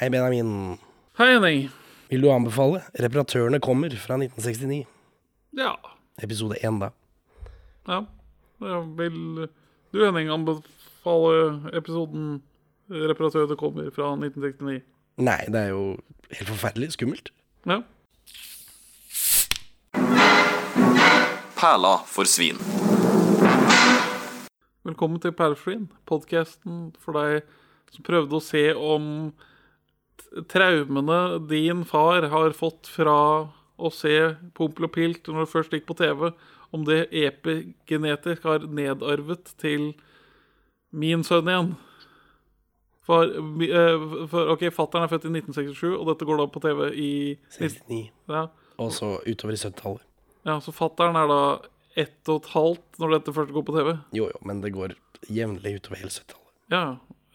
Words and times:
Hei, 0.00 0.08
Benjamin. 0.08 0.78
Hei, 1.18 1.26
Henning. 1.34 1.70
Vil 2.08 2.22
du 2.22 2.30
anbefale 2.32 2.80
'Reparatørene 2.96 3.58
kommer' 3.60 3.92
fra 4.00 4.16
1969? 4.16 4.86
Ja. 5.52 5.74
Episode 6.22 6.56
1, 6.64 6.80
da. 6.80 6.88
ja. 7.88 7.98
Jeg 8.60 8.86
vil 8.96 9.48
du, 9.92 10.04
Henning, 10.04 10.30
anbefale 10.32 11.76
episoden 11.76 12.42
'Reparatørene 12.88 13.56
kommer' 13.56 13.90
fra 13.92 14.16
1969? 14.16 14.80
Nei, 15.18 15.44
det 15.46 15.60
er 15.60 15.68
jo 15.68 15.98
helt 16.30 16.48
forferdelig 16.48 16.92
skummelt. 16.92 17.28
Ja. 17.66 17.82
Perla 21.60 21.94
for 22.06 22.24
svin. 22.24 22.56
Velkommen 24.84 25.20
til 25.20 25.32
Perlfrien, 25.32 25.90
podkasten 26.06 26.94
for 26.98 27.12
deg 27.12 27.42
som 27.92 28.04
prøvde 28.04 28.40
å 28.40 28.40
se 28.40 28.72
om 28.74 29.32
traumene 30.50 31.38
din 31.50 31.84
far 31.88 32.26
har 32.32 32.54
fått 32.56 32.88
fra 32.90 33.16
å 33.80 33.90
se 33.94 34.14
Pompel 34.56 34.86
og 34.88 34.92
Pilt 34.94 35.28
når 35.30 35.44
det 35.46 35.52
først 35.52 35.72
gikk 35.76 35.86
på 35.88 35.96
TV, 35.98 36.30
om 36.76 36.84
det 36.86 37.06
epigenetisk 37.16 38.44
har 38.46 38.66
nedarvet 38.68 39.54
til 39.58 39.92
min 40.94 41.24
sønn 41.26 41.48
igjen. 41.50 41.72
For, 43.08 43.24
eh, 43.26 44.04
for 44.30 44.52
OK, 44.54 44.66
fattern 44.74 45.02
er 45.06 45.10
født 45.10 45.26
i 45.26 45.32
1967, 45.32 45.96
og 45.96 46.06
dette 46.12 46.26
går 46.28 46.38
da 46.38 46.46
på 46.52 46.62
TV 46.62 46.82
i 46.94 47.10
69. 47.56 48.10
ja, 48.30 48.44
Og 48.78 48.92
så 48.94 49.16
utover 49.26 49.56
i 49.56 49.58
70-tallet. 49.58 50.04
ja, 50.46 50.58
så 50.62 50.72
fattern 50.72 51.16
er 51.18 51.26
da 51.30 51.40
ett 51.98 52.28
og 52.30 52.44
et 52.44 52.50
halvt 52.54 53.00
når 53.02 53.16
dette 53.18 53.34
først 53.34 53.52
går 53.56 53.64
på 53.66 53.74
TV. 53.74 53.90
Jo, 54.14 54.28
jo, 54.30 54.38
men 54.46 54.60
det 54.62 54.70
går 54.76 54.94
jevnlig 55.26 55.80
utover 55.80 55.98
hele 56.04 56.12
70-tallet. 56.14 56.52
Ja, 56.70 56.84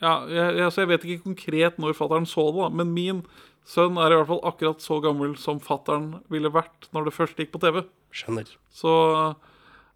ja 0.03 0.13
jeg, 0.29 0.61
altså 0.67 0.83
jeg 0.83 0.91
vet 0.91 1.07
ikke 1.07 1.25
konkret 1.29 1.81
når 1.81 1.97
fattern 1.97 2.27
så 2.29 2.47
det, 2.51 2.61
da. 2.61 2.69
Men 2.81 2.93
min 2.95 3.23
sønn 3.65 3.97
er 4.01 4.13
i 4.13 4.19
hvert 4.19 4.29
fall 4.29 4.43
akkurat 4.45 4.83
så 4.83 4.99
gammel 5.03 5.35
som 5.41 5.61
fattern 5.63 6.15
ville 6.33 6.51
vært 6.53 6.89
når 6.95 7.09
det 7.09 7.17
først 7.17 7.41
gikk 7.41 7.53
på 7.55 7.63
TV. 7.63 7.81
Skjønner. 8.15 8.51
Så 8.75 8.93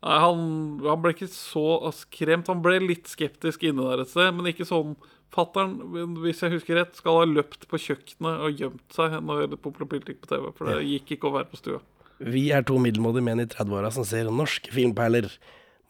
nei, 0.04 0.18
han, 0.26 0.42
han 0.88 1.04
ble 1.04 1.14
ikke 1.16 1.30
så 1.32 1.68
skremt. 1.96 2.50
Han 2.52 2.64
ble 2.66 2.80
litt 2.84 3.12
skeptisk 3.12 3.68
inne 3.68 3.86
der 3.92 4.04
et 4.06 4.12
sted, 4.12 4.32
men 4.36 4.52
ikke 4.54 4.68
sånn 4.68 4.98
Fattern, 5.30 5.76
hvis 6.24 6.40
jeg 6.42 6.56
husker 6.56 6.80
rett, 6.80 6.96
skal 6.98 7.20
ha 7.20 7.26
løpt 7.30 7.68
på 7.70 7.78
kjøkkenet 7.78 8.40
og 8.48 8.62
gjemt 8.64 8.96
seg 8.96 9.14
når 9.22 9.52
Pompel 9.62 9.86
og 9.86 9.92
gikk 9.94 10.24
på 10.24 10.30
TV, 10.32 10.48
for 10.58 10.72
det 10.72 10.80
gikk 10.88 11.14
ikke 11.16 11.30
å 11.30 11.36
være 11.36 11.52
på 11.52 11.60
stua. 11.60 11.82
Vi 12.20 12.48
er 12.52 12.66
to 12.68 12.80
middelmådige 12.82 13.28
menn 13.28 13.44
i 13.44 13.46
30-åra 13.48 13.92
som 13.94 14.08
ser 14.08 14.32
norske 14.34 14.74
filmperler. 14.74 15.30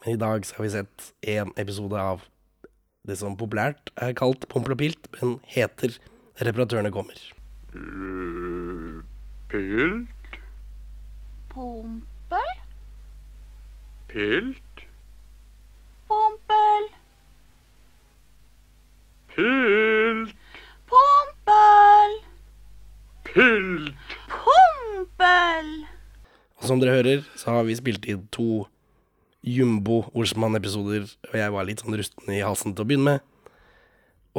Men 0.03 0.17
i 0.17 0.19
dag 0.19 0.43
så 0.45 0.57
har 0.57 0.65
vi 0.65 0.73
sett 0.75 1.07
én 1.23 1.53
episode 1.59 2.03
av 2.03 2.27
det 3.09 3.17
som 3.19 3.35
populært 3.39 3.91
er 3.97 4.13
kalt 4.17 4.45
Pompel 4.51 4.75
og 4.75 4.81
Pilt, 4.81 5.09
men 5.17 5.37
heter 5.49 5.97
Reparatørene 6.39 6.91
kommer. 6.93 7.17
Pilt, 9.49 10.37
Pompel? 11.51 12.53
pilt, 14.09 14.85
Pompel? 16.09 16.87
pilt, 19.35 20.35
Pompel? 20.89 22.15
pilt. 23.29 24.15
Pompel? 24.29 25.69
Og 26.59 26.65
som 26.67 26.81
dere 26.81 26.97
hører, 26.97 27.25
så 27.37 27.53
har 27.57 27.67
vi 27.67 27.77
spilt 27.77 28.07
inn 28.09 28.25
to 28.33 28.65
Jumbo 29.45 30.03
Olsmann-episoder, 30.13 31.05
og 31.29 31.35
jeg 31.39 31.53
var 31.55 31.67
litt 31.67 31.83
sånn 31.83 31.95
rusten 31.95 32.33
i 32.35 32.41
halsen 32.43 32.75
til 32.75 32.83
å 32.83 32.89
begynne 32.89 33.13
med. 33.13 33.53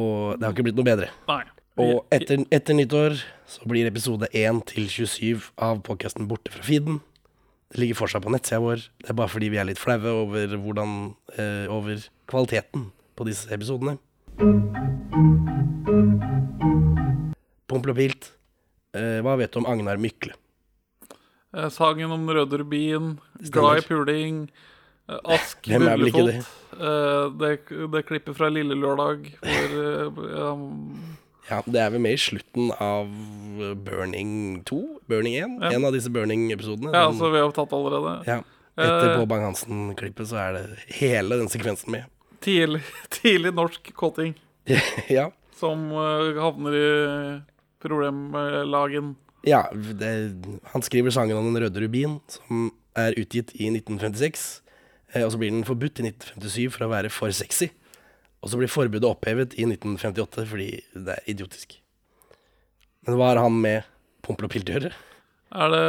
Og 0.01 0.37
det 0.39 0.47
har 0.47 0.55
ikke 0.55 0.67
blitt 0.69 0.79
noe 0.79 0.89
bedre. 0.89 1.09
Nei. 1.29 1.43
Og 1.81 2.03
etter, 2.12 2.43
etter 2.53 2.77
nyttår 2.77 3.17
så 3.48 3.69
blir 3.71 3.89
episode 3.89 4.28
1 4.37 4.61
til 4.69 4.89
27 4.91 5.47
av 5.65 5.81
podkasten 5.87 6.28
borte 6.28 6.53
fra 6.53 6.65
feeden. 6.67 7.01
Det 7.71 7.81
ligger 7.81 8.01
fortsatt 8.03 8.25
på 8.27 8.33
nettsida 8.34 8.61
vår. 8.61 8.83
Det 9.01 9.12
er 9.12 9.17
bare 9.17 9.31
fordi 9.31 9.48
vi 9.55 9.61
er 9.62 9.69
litt 9.69 9.81
flaue 9.81 10.12
over, 10.25 10.56
hvordan, 10.61 10.94
eh, 11.38 11.71
over 11.71 12.03
kvaliteten 12.28 12.91
på 13.17 13.27
disse 13.28 13.49
episodene. 13.55 13.97
Pompel 17.71 17.93
og 17.94 17.97
Pilt, 17.97 18.32
eh, 18.93 19.21
hva 19.22 19.37
vet 19.38 19.53
du 19.55 19.61
om 19.62 19.71
Agnar 19.71 20.00
Mykle? 20.03 20.34
Eh, 21.55 21.69
Sangen 21.71 22.11
om 22.11 22.27
den 22.27 22.37
røde 22.37 22.59
rubin, 22.59 23.19
Stemmer. 23.41 23.50
Glad 23.50 23.78
i 23.78 23.87
puling, 23.87 24.50
Ask 25.25 25.66
Hvem 25.66 25.87
er 25.88 25.97
Bullefot. 25.98 26.50
eh, 26.78 27.25
Det, 27.41 27.50
det 27.93 28.03
klippet 28.09 28.37
fra 28.38 28.48
Lille 28.53 28.76
Lørdag 28.78 29.26
hvor 29.41 29.75
eh, 29.81 30.71
ja, 31.50 31.59
Det 31.66 31.81
er 31.82 31.91
vel 31.97 32.03
med 32.04 32.15
i 32.15 32.21
slutten 32.21 32.71
av 32.78 33.09
Burning 33.84 34.62
2? 34.69 34.78
Burning 35.10 35.34
1? 35.34 35.56
Ja. 35.65 35.72
En 35.75 35.84
av 35.88 35.93
disse 35.97 36.10
Burning-episodene. 36.15 36.93
ja, 36.94 37.09
så 37.12 37.31
vi 37.34 37.41
har 37.43 37.50
tatt 37.56 37.72
allerede. 37.76 38.16
ja. 38.28 38.41
Etter 38.81 39.16
På 39.19 39.26
Bang-Hansen-klippet 39.28 40.28
så 40.31 40.38
er 40.41 40.54
det 40.56 40.62
hele 41.00 41.37
den 41.37 41.50
sekvensen 41.53 41.91
med. 41.93 42.06
Tidlig, 42.41 42.81
tidlig 43.12 43.50
norsk 43.53 43.91
kåting 43.99 44.31
ja. 45.19 45.26
som 45.59 45.82
eh, 45.93 46.38
havner 46.41 46.76
i 46.78 46.87
problemlagen. 47.82 49.16
Ja, 49.44 49.66
det, 49.72 50.12
han 50.72 50.82
skriver 50.87 51.10
sangen 51.12 51.37
om 51.37 51.50
Den 51.50 51.62
røde 51.65 51.81
rubin, 51.82 52.19
som 52.31 52.70
er 52.97 53.15
utgitt 53.20 53.53
i 53.56 53.69
1956. 53.72 54.60
Eh, 55.15 55.25
og 55.25 55.32
så 55.32 55.41
blir 55.41 55.53
den 55.53 55.66
forbudt 55.69 56.03
i 56.03 56.09
1957 56.09 56.75
for 56.75 56.87
å 56.87 56.93
være 56.93 57.12
for 57.12 57.34
sexy. 57.34 57.71
Og 58.41 58.53
så 58.53 58.60
blir 58.60 58.72
forbudet 58.72 59.09
opphevet 59.09 59.56
i 59.59 59.66
1958 59.69 60.47
fordi 60.48 60.71
det 60.94 61.19
er 61.19 61.31
idiotisk. 61.31 61.76
Men 63.06 63.16
hva 63.16 63.32
har 63.32 63.43
han 63.44 63.56
med 63.60 63.88
Pompel 64.25 64.49
og 64.49 64.53
Pilt 64.53 64.70
å 64.70 64.76
gjøre? 64.76 64.93
Er 65.50 65.75
det 65.75 65.84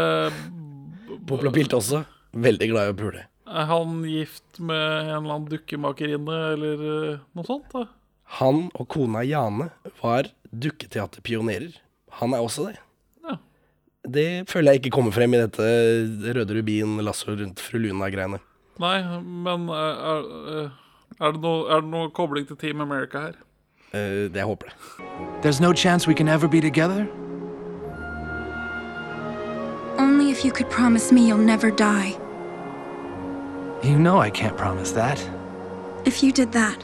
Pompel 1.28 1.52
og 1.52 1.56
Pilt 1.56 1.76
også 1.76 2.04
veldig 2.32 2.70
glad 2.72 2.90
i 2.90 2.94
å 2.94 2.98
pule. 2.98 3.26
Er 3.52 3.68
han 3.68 4.04
gift 4.08 4.60
med 4.64 4.80
en 4.80 5.10
eller 5.18 5.36
annen 5.36 5.50
dukkemakerinne, 5.52 6.38
eller 6.54 6.86
eh, 6.88 7.24
noe 7.36 7.48
sånt? 7.48 7.68
da? 7.74 7.88
Han 8.40 8.70
og 8.80 8.88
kona 8.92 9.26
Jane 9.28 9.68
var 10.00 10.30
dukketeaterpionerer. 10.52 11.76
Han 12.22 12.36
er 12.36 12.46
også 12.46 12.70
det. 12.70 12.78
Ja. 13.28 13.36
Det 14.08 14.28
føler 14.52 14.76
jeg 14.76 14.84
ikke 14.84 14.96
kommer 14.96 15.16
frem 15.16 15.36
i 15.36 15.42
dette 15.42 15.68
Røde 16.38 16.56
Rubin, 16.56 16.96
lasso 17.04 17.36
rundt 17.36 17.60
fru 17.64 17.82
Luna-greiene. 17.84 18.40
Nei, 18.82 19.04
men 19.22 19.70
er, 19.70 19.76
er, 20.12 20.70
er, 21.20 21.32
det 21.32 21.42
noe, 21.42 21.66
er 21.70 21.84
det 21.84 21.90
noe 21.92 22.10
kobling 22.10 22.48
til 22.50 22.58
Team 22.58 22.82
America 22.82 23.28
her? 23.28 23.36
Eh, 23.94 24.32
det 24.34 24.42
håper 24.42 24.72
det. 24.72 24.76
There's 25.44 25.62
no 25.62 25.74
chance 25.74 26.08
we 26.08 26.16
can 26.16 26.28
ever 26.28 26.48
be 26.48 26.62
together? 26.62 27.06
Only 30.00 30.32
if 30.32 30.44
you 30.44 30.52
could 30.52 30.70
promise 30.70 31.14
me 31.14 31.28
you'll 31.28 31.46
never 31.46 31.70
die. 31.70 32.18
You 33.84 34.00
know 34.00 34.18
I 34.18 34.32
can't 34.32 34.58
promise 34.58 34.92
that. 34.94 35.20
If 36.06 36.24
you 36.24 36.32
did 36.32 36.52
that, 36.54 36.84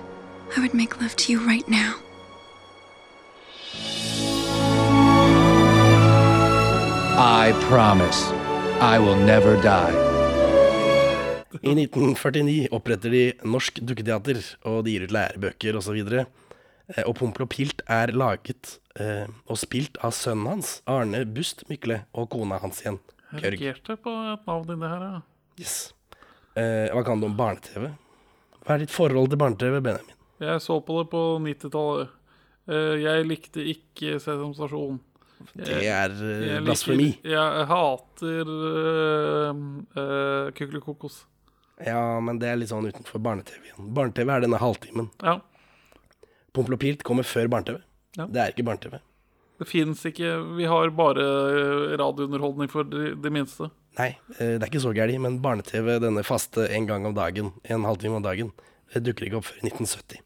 I 0.55 0.59
would 0.59 0.73
make 0.73 1.01
love 1.01 1.15
to 1.15 1.31
you 1.31 1.39
right 1.47 1.67
now. 1.67 1.95
I 7.19 7.53
promise 7.69 8.31
I 8.81 8.99
will 8.99 9.15
never 9.15 9.59
die. 9.61 10.06
I 11.67 11.85
1949 11.87 12.67
oppretter 12.75 13.13
de 13.13 13.23
Norsk 13.43 13.81
Dukketeater, 13.83 14.39
og 14.69 14.83
de 14.85 14.93
gir 14.95 15.07
ut 15.07 15.15
lærebøker 15.15 15.79
osv. 15.79 15.99
Og, 16.03 16.27
Eh, 16.87 17.03
og 17.03 17.17
Pompel 17.19 17.43
og 17.43 17.51
Pilt 17.51 17.81
er 17.91 18.13
laget 18.15 18.77
eh, 18.99 19.27
og 19.51 19.59
spilt 19.59 19.99
av 20.05 20.13
sønnen 20.15 20.47
hans, 20.53 20.77
Arne 20.87 21.25
Bust 21.27 21.65
Mykle, 21.71 22.05
og 22.15 22.29
kona 22.31 22.61
hans 22.63 22.79
igjen, 22.83 23.01
Jeg 23.33 23.43
reagerte 23.43 23.97
på 23.99 24.13
et 24.31 24.47
navn 24.47 24.71
inni 24.71 24.87
her, 24.87 25.03
ja. 25.03 25.17
Yes. 25.59 25.75
Eh, 26.55 26.87
hva 26.93 27.03
kan 27.03 27.19
du 27.19 27.27
om 27.27 27.35
barne-TV? 27.35 27.89
Hva 28.63 28.75
er 28.77 28.85
ditt 28.85 28.93
forhold 28.93 29.27
til 29.33 29.41
barne-TV, 29.41 29.81
Benjamin? 29.81 30.15
Jeg 30.39 30.63
så 30.63 30.79
på 30.85 31.01
det 31.01 31.09
på 31.11 31.23
90-tallet. 31.43 32.15
Eh, 32.69 32.95
Jeg 33.03 33.27
likte 33.27 33.67
ikke 33.67 34.15
Sesam 34.21 34.55
Stasjon. 34.55 35.01
Det 35.53 35.83
er 35.85 36.13
blasfemi. 36.65 37.11
Jeg. 37.21 37.35
Jeg 37.35 37.65
hater 37.69 38.47
uh, 38.49 39.59
uh, 39.93 40.49
Kykelikokos. 40.57 41.25
Ja, 41.85 42.19
men 42.23 42.39
det 42.41 42.49
er 42.49 42.57
litt 42.57 42.71
sånn 42.71 42.87
utenfor 42.87 43.21
barne-TV 43.21 43.69
igjen. 43.69 43.91
Barne-TV 43.93 44.31
er 44.33 44.45
denne 44.45 44.61
halvtimen. 44.61 45.11
Ja. 45.21 45.37
Pompel 46.55 46.77
og 46.77 46.81
Pilt 46.81 47.03
kommer 47.05 47.27
før 47.27 47.51
barne-TV. 47.53 47.83
Ja. 48.17 48.25
Det 48.25 48.41
er 48.41 48.53
ikke 48.53 48.65
barne-TV. 48.65 48.97
Det 49.57 49.65
fins 49.65 50.03
ikke 50.05 50.35
Vi 50.57 50.67
har 50.69 50.91
bare 50.93 51.23
eh, 51.25 51.97
radiounderholdning 51.97 52.69
for 52.69 52.85
de, 52.85 53.11
de 53.17 53.31
minste. 53.33 53.69
Nei, 53.97 54.11
eh, 54.37 54.57
det 54.57 54.61
er 54.61 54.69
ikke 54.69 54.83
så 54.85 54.93
gærent, 54.93 55.21
men 55.23 55.39
barne-TV, 55.41 55.97
denne 56.01 56.25
faste 56.25 56.67
en 56.73 56.89
gang 56.89 57.05
om 57.09 57.15
dagen, 57.17 57.53
en 57.65 57.85
halvtime 57.87 58.19
om 58.19 58.25
dagen, 58.25 58.51
det 58.93 59.03
dukker 59.05 59.27
ikke 59.27 59.39
opp 59.41 59.49
før 59.49 59.61
i 59.61 59.69
1970. 59.69 60.21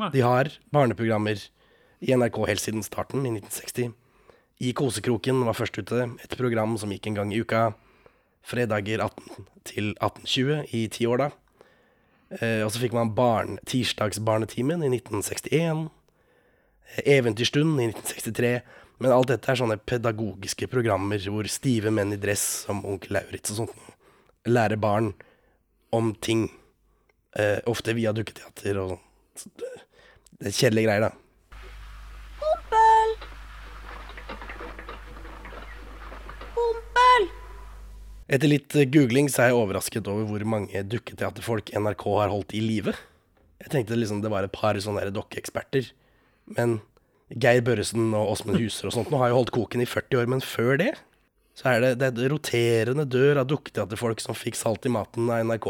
Nei. 0.00 0.10
De 0.14 0.22
har 0.24 0.50
barneprogrammer 0.74 1.42
i 2.02 2.14
NRK 2.16 2.38
helt 2.48 2.62
siden 2.62 2.86
starten, 2.86 3.26
i 3.26 3.34
1960. 3.34 3.92
I 4.62 4.70
Kosekroken 4.78 5.42
var 5.46 5.58
først 5.58 5.78
ute, 5.82 6.06
et 6.22 6.38
program 6.38 6.76
som 6.78 6.92
gikk 6.94 7.10
en 7.10 7.18
gang 7.18 7.34
i 7.34 7.42
uka. 7.42 7.72
Fredager 8.42 9.04
18 9.04 9.46
til 9.68 9.92
18.20 10.02 10.74
i 10.74 10.86
ti 10.92 11.06
år 11.06 11.22
da. 11.22 11.30
Eh, 12.40 12.62
og 12.64 12.72
så 12.72 12.82
fikk 12.82 12.94
man 12.96 13.14
barn, 13.16 13.58
tirsdagsbarnetimen 13.68 14.82
i 14.82 14.90
1961. 14.96 15.88
Eventyrstund 17.04 17.80
i 17.80 17.90
1963. 17.92 18.54
Men 19.02 19.14
alt 19.14 19.32
dette 19.32 19.50
er 19.50 19.58
sånne 19.58 19.78
pedagogiske 19.78 20.68
programmer 20.70 21.22
hvor 21.26 21.48
stive 21.50 21.90
menn 21.94 22.14
i 22.14 22.20
dress 22.20 22.44
som 22.66 22.84
onkel 22.86 23.16
Lauritz 23.16 23.54
og 23.54 23.62
sånt 23.64 23.88
lærer 24.46 24.78
barn 24.78 25.12
om 25.94 26.14
ting. 26.14 26.48
Eh, 27.38 27.58
ofte 27.66 27.94
via 27.96 28.12
dukketeater 28.12 28.78
og 28.82 28.98
er 30.42 30.52
kjedelige 30.52 30.86
greier, 30.88 31.06
da. 31.06 31.10
Pompel! 32.42 33.14
Pompel! 36.56 37.28
Etter 38.32 38.48
litt 38.48 38.74
eh, 38.78 38.88
googling 38.88 39.28
så 39.28 39.44
er 39.44 39.50
jeg 39.50 39.58
overrasket 39.60 40.08
over 40.08 40.24
hvor 40.30 40.44
mange 40.48 40.84
dukketeaterfolk 40.88 41.74
NRK 41.76 42.04
har 42.16 42.32
holdt 42.32 42.54
i 42.56 42.62
live. 42.64 42.94
Jeg 43.60 43.74
tenkte 43.74 43.98
liksom 43.98 44.22
det 44.24 44.32
var 44.32 44.46
et 44.46 44.54
par 44.54 44.78
sånne 44.80 45.12
dokkeeksperter. 45.12 45.90
Men 46.56 46.80
Geir 47.28 47.62
Børresen 47.64 48.10
og 48.16 48.32
Åsmund 48.34 48.60
Huser 48.60 48.88
og 48.88 48.96
sånt 48.96 49.12
nå 49.12 49.20
har 49.20 49.32
jo 49.32 49.40
holdt 49.40 49.52
koken 49.54 49.84
i 49.84 49.88
40 49.88 50.22
år, 50.22 50.30
men 50.32 50.44
før 50.44 50.78
det 50.80 50.92
så 51.56 51.68
er 51.74 51.82
det, 51.84 51.90
det 52.00 52.06
er 52.08 52.14
et 52.14 52.32
roterende 52.32 53.04
dør 53.04 53.42
av 53.42 53.48
dukketeaterfolk 53.50 54.22
som 54.24 54.36
fikk 54.36 54.56
salt 54.56 54.88
i 54.88 54.92
maten 54.92 55.28
av 55.28 55.44
NRK. 55.44 55.68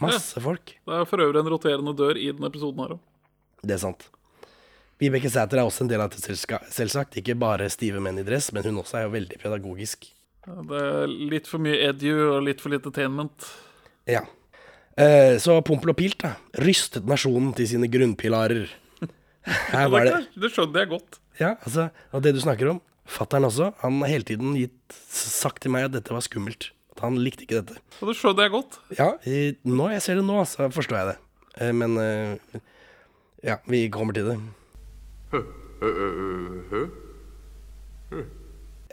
Masse 0.00 0.42
folk. 0.42 0.76
Det 0.86 1.00
er 1.00 1.08
for 1.10 1.22
øvrig 1.24 1.42
en 1.42 1.50
roterende 1.50 1.94
dør 1.98 2.18
i 2.18 2.30
denne 2.30 2.50
episoden 2.50 2.84
her 2.84 2.94
òg. 2.94 3.02
Det 3.66 3.74
er 3.74 3.82
sant. 3.82 4.06
Vibeke 5.02 5.32
Sæter 5.32 5.58
er 5.58 5.66
også 5.66 5.82
en 5.84 5.90
del 5.90 6.04
av 6.04 6.12
det, 6.14 6.22
selvsagt. 6.22 7.18
Ikke 7.18 7.34
bare 7.40 7.66
stive 7.72 8.00
menn 8.04 8.20
i 8.22 8.24
dress, 8.24 8.52
men 8.54 8.64
hun 8.68 8.80
også 8.84 9.00
er 9.00 9.06
jo 9.08 9.14
veldig 9.16 9.40
pedagogisk. 9.42 10.06
Det 10.46 10.80
er 10.80 11.10
litt 11.30 11.48
for 11.50 11.60
mye 11.62 11.76
edu 11.90 12.10
og 12.32 12.42
litt 12.46 12.62
for 12.62 12.72
lite 12.72 12.88
attainment. 12.90 13.46
Ja. 14.08 14.22
Eh, 14.96 15.36
så 15.40 15.58
Pompel 15.64 15.92
og 15.92 15.98
Pilt 15.98 16.20
da, 16.24 16.34
rystet 16.64 17.06
nasjonen 17.08 17.52
til 17.56 17.68
sine 17.70 17.88
grunnpilarer. 17.92 18.68
Her 19.74 19.90
var 19.92 20.08
Det, 20.08 20.14
det 20.34 20.46
det 20.46 20.52
skjønner 20.54 20.82
jeg 20.84 20.90
godt. 20.94 21.20
Ja, 21.40 21.54
altså, 21.64 21.88
og 22.12 22.24
det 22.24 22.34
du 22.36 22.40
snakker 22.42 22.72
om, 22.72 22.80
fattern 23.08 23.46
også, 23.48 23.70
han 23.80 24.00
har 24.02 24.12
hele 24.12 24.26
tiden 24.28 24.56
gitt, 24.58 24.76
sagt 25.12 25.62
til 25.64 25.72
meg 25.72 25.88
at 25.88 25.94
dette 25.94 26.12
var 26.12 26.24
skummelt. 26.24 26.70
At 26.96 27.04
han 27.04 27.20
likte 27.22 27.46
ikke 27.46 27.60
dette. 27.62 27.78
Og 28.00 28.10
det 28.10 28.16
skjønner 28.18 28.48
jeg 28.48 28.54
godt. 28.56 28.80
Ja, 28.98 29.12
i, 29.28 29.54
nå 29.68 29.88
jeg 29.94 30.04
ser 30.04 30.20
det 30.20 30.26
nå, 30.26 30.40
så 30.48 30.68
forstår 30.74 31.00
jeg 31.00 31.12
det. 31.12 31.18
Eh, 31.60 31.72
men 31.76 31.96
eh, 32.00 32.60
ja, 33.46 33.60
vi 33.70 33.86
kommer 33.92 34.16
til 34.16 34.32
det. 34.32 34.38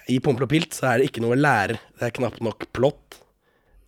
I 0.08 0.20
Pompel 0.24 0.46
og 0.46 0.52
Pilt 0.52 0.76
så 0.76 0.92
er 0.92 1.00
det 1.00 1.10
ikke 1.10 1.24
noe 1.24 1.36
å 1.36 1.40
lære. 1.40 1.80
Det 2.00 2.08
er 2.08 2.16
knapt 2.16 2.44
nok 2.46 2.68
plott. 2.76 3.20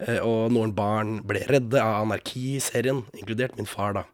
Eh, 0.04 0.20
og 0.24 0.52
noen 0.56 0.74
barn 0.76 1.20
ble 1.28 1.44
redde 1.48 1.80
av 1.80 2.04
anarki 2.06 2.56
i 2.56 2.64
serien, 2.64 3.04
inkludert 3.20 3.56
min 3.60 3.68
far, 3.70 3.96
da. 3.98 4.06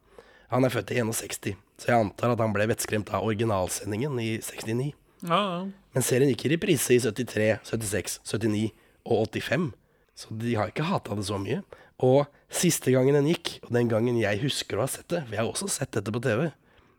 Han 0.54 0.66
er 0.66 0.74
født 0.74 0.94
i 0.94 1.02
61, 1.02 1.56
så 1.82 1.90
jeg 1.90 1.98
antar 1.98 2.34
at 2.34 2.42
han 2.42 2.54
ble 2.54 2.68
vettskremt 2.70 3.10
av 3.14 3.26
originalsendingen 3.26 4.20
i 4.22 4.36
69. 4.42 4.92
Ja, 5.26 5.40
ja. 5.40 5.62
Men 5.96 6.06
serien 6.06 6.30
gikk 6.30 6.46
i 6.48 6.54
reprise 6.54 6.94
i 6.94 7.02
73, 7.02 7.48
76, 7.70 8.20
79 8.28 8.68
og 9.06 9.26
85. 9.34 9.72
Så 10.16 10.38
de 10.40 10.56
har 10.60 10.72
ikke 10.72 10.88
hata 10.88 11.18
det 11.18 11.26
så 11.28 11.40
mye. 11.42 11.64
Og 12.06 12.26
siste 12.54 12.92
gangen 12.94 13.18
den 13.18 13.30
gikk, 13.32 13.56
og 13.66 13.74
den 13.76 13.90
gangen 13.92 14.20
jeg 14.20 14.42
husker 14.44 14.78
å 14.78 14.86
ha 14.86 14.92
sett 14.92 15.08
det, 15.12 15.24
for 15.26 15.38
jeg 15.38 15.42
har 15.42 15.52
også 15.52 15.72
sett 15.72 15.94
dette 15.96 16.14
på 16.14 16.22
TV, 16.24 16.50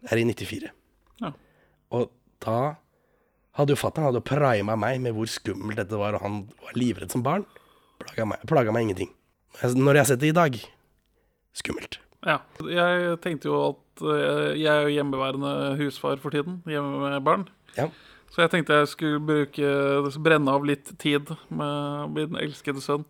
er 0.06 0.20
i 0.20 0.26
94. 0.28 0.72
Ja. 1.22 1.32
Og 1.96 2.10
da 2.42 2.60
hadde 3.56 3.74
jo 3.74 3.80
fatter'n 3.80 4.08
hadde 4.10 4.24
prima 4.26 4.76
meg 4.78 5.00
med 5.04 5.16
hvor 5.16 5.28
skummelt 5.30 5.80
dette 5.80 6.00
var, 6.00 6.16
og 6.16 6.24
han 6.24 6.40
var 6.62 6.76
livredd 6.78 7.12
som 7.12 7.24
barn. 7.26 7.46
Plaga 8.02 8.26
meg, 8.28 8.42
plaga 8.48 8.74
meg 8.74 8.86
ingenting. 8.86 9.12
Når 9.62 9.96
jeg 9.96 10.02
har 10.02 10.10
sett 10.10 10.22
det 10.22 10.32
i 10.34 10.36
dag 10.36 10.58
skummelt. 11.56 12.00
Ja. 12.26 12.40
Jeg 12.68 13.16
tenkte 13.24 13.48
jo 13.48 13.60
at 13.70 14.02
eh, 14.04 14.56
jeg 14.60 14.68
er 14.72 14.84
jo 14.84 14.96
hjemmeværende 14.98 15.52
husfar 15.80 16.20
for 16.20 16.34
tiden, 16.34 16.60
hjemme 16.68 17.00
med 17.00 17.24
barn. 17.24 17.46
Ja. 17.78 17.88
Så 18.32 18.42
jeg 18.42 18.52
tenkte 18.52 18.80
jeg 18.80 18.90
skulle 18.92 19.22
bruke 19.24 20.16
brenne 20.20 20.52
av 20.52 20.66
litt 20.66 20.90
tid 21.00 21.30
med 21.48 22.16
min 22.16 22.40
elskede 22.42 22.82
sønn. 22.84 23.06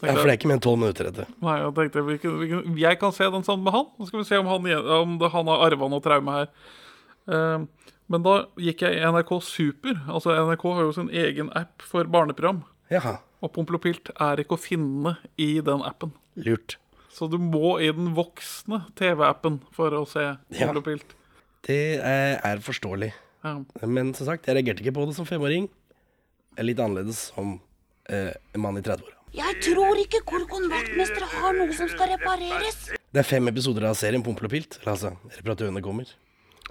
ja, 0.00 0.14
for 0.14 0.24
det 0.24 0.32
er 0.32 0.38
ikke 0.38 0.48
mer 0.48 0.56
enn 0.56 0.64
tolv 0.64 0.80
minutter, 0.80 1.10
etter. 1.10 1.28
nei, 1.44 1.58
jeg 1.60 1.74
tenkte 1.76 2.04
vi 2.06 2.18
kunne, 2.22 2.38
vi 2.40 2.48
kunne, 2.52 2.76
jeg 2.80 3.00
kan 3.00 3.12
se 3.12 3.28
den 3.34 3.44
sammen 3.44 3.66
med 3.66 3.76
han. 3.76 3.90
Så 3.98 4.08
skal 4.08 4.22
vi 4.22 4.28
se 4.30 4.40
om 4.40 4.48
han, 4.48 4.70
om 5.02 5.18
det, 5.20 5.32
han 5.34 5.50
har 5.52 5.66
arva 5.66 5.90
noe 5.92 6.04
traume 6.04 6.38
her. 6.38 6.52
Eh, 7.28 7.66
men 8.12 8.24
da 8.26 8.34
gikk 8.60 8.84
jeg 8.84 8.98
i 8.98 9.04
NRK 9.08 9.32
Super. 9.44 9.96
Altså 10.12 10.34
NRK 10.36 10.64
har 10.76 10.84
jo 10.86 10.94
sin 10.96 11.10
egen 11.24 11.48
app 11.58 11.84
for 11.88 12.08
barneprogram. 12.12 12.62
Jaha. 12.92 13.16
Og 13.42 13.50
Pompel 13.56 13.78
og 13.78 13.82
Pilt 13.86 14.12
er 14.20 14.42
ikke 14.42 14.58
å 14.58 14.60
finne 14.60 15.16
i 15.40 15.54
den 15.64 15.82
appen. 15.86 16.12
Lurt. 16.36 16.76
Så 17.12 17.26
du 17.28 17.38
må 17.40 17.74
i 17.82 17.90
den 17.92 18.12
voksne 18.16 18.84
TV-appen 19.00 19.60
for 19.74 19.96
å 19.96 20.04
se 20.08 20.22
Ja. 20.28 20.36
Pompel 20.52 20.80
og 20.82 20.86
Pilt. 20.86 21.16
Det 21.66 21.80
er, 22.02 22.60
forståelig. 22.62 23.12
Ja. 23.44 23.56
Men 23.86 24.12
som 24.18 24.28
sagt, 24.28 24.46
jeg 24.46 24.58
reagerte 24.58 24.82
ikke 24.84 24.94
på 24.96 25.06
det 25.08 25.16
som 25.18 25.26
femåring. 25.28 25.68
Er 26.58 26.66
litt 26.68 26.80
annerledes 26.82 27.28
som 27.32 27.56
eh, 28.10 28.32
en 28.52 28.62
mann 28.64 28.78
i 28.78 28.84
30-åra. 28.84 29.18
Jeg 29.32 29.62
tror 29.64 29.96
ikke 29.96 30.20
Korkon 30.28 30.66
vaktmester 30.68 31.24
har 31.38 31.54
noe 31.56 31.72
som 31.76 31.88
skal 31.88 32.10
repareres. 32.12 32.90
Det 32.92 33.22
er 33.22 33.28
fem 33.28 33.48
episoder 33.48 33.86
av 33.88 33.96
serien 33.96 34.24
Pompel 34.24 34.50
og 34.50 34.52
Pilt. 34.52 34.76
Altså, 34.84 35.14
reparatørene 35.38 35.80
kommer. 35.84 36.10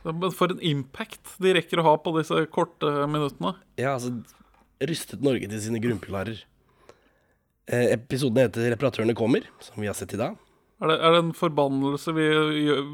Men 0.03 0.31
for 0.33 0.53
en 0.53 0.62
impact 0.65 1.36
de 1.42 1.53
rekker 1.57 1.81
å 1.81 1.86
ha 1.86 1.98
på 2.01 2.13
disse 2.18 2.45
korte 2.53 2.89
minuttene. 3.09 3.56
Ja, 3.80 3.95
altså 3.98 4.15
Rystet 4.81 5.21
Norge 5.21 5.50
til 5.50 5.62
sine 5.62 5.81
grunnpilarer. 5.81 6.39
Eh, 7.69 7.94
episoden 7.94 8.42
heter 8.42 8.71
'Reparatørene 8.71 9.13
kommer', 9.13 9.45
som 9.62 9.77
vi 9.81 9.88
har 9.88 9.94
sett 9.94 10.13
i 10.13 10.18
dag. 10.18 10.38
Er 10.81 10.88
det, 10.88 10.98
er 10.98 11.12
det 11.12 11.19
en 11.21 11.33
forbannelse 11.38 12.13
ved, 12.15 12.33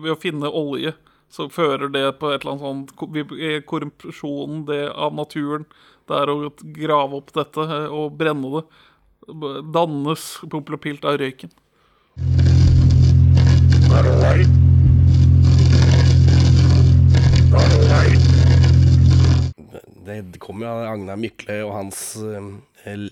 ved 0.04 0.12
å 0.12 0.20
finne 0.20 0.52
olje? 0.52 0.94
Så 1.32 1.48
fører 1.52 1.92
det 1.92 2.20
på 2.20 2.32
et 2.32 2.44
eller 2.44 2.60
annet 2.60 2.92
eh, 3.40 3.62
Korrupsjonen 3.64 4.66
det 4.68 4.92
av 4.92 5.16
naturen. 5.16 5.66
Det 6.08 6.16
er 6.16 6.32
å 6.32 6.52
grave 6.76 7.20
opp 7.20 7.34
dette 7.36 7.64
eh, 7.64 7.88
og 7.88 8.16
brenne 8.20 8.52
det. 8.58 8.64
Dannes 9.76 10.30
Pompel 10.48 10.78
og 10.78 10.84
Pilt 10.84 11.08
av 11.08 11.20
røyken. 11.20 11.52
Det, 13.88 14.57
det 20.08 20.40
kommer 20.40 20.66
jo 20.66 20.72
av 20.72 20.88
Agnar 20.94 21.18
Mykle 21.20 21.64
og 21.66 21.74
hans 21.76 22.16
eh, 22.86 23.08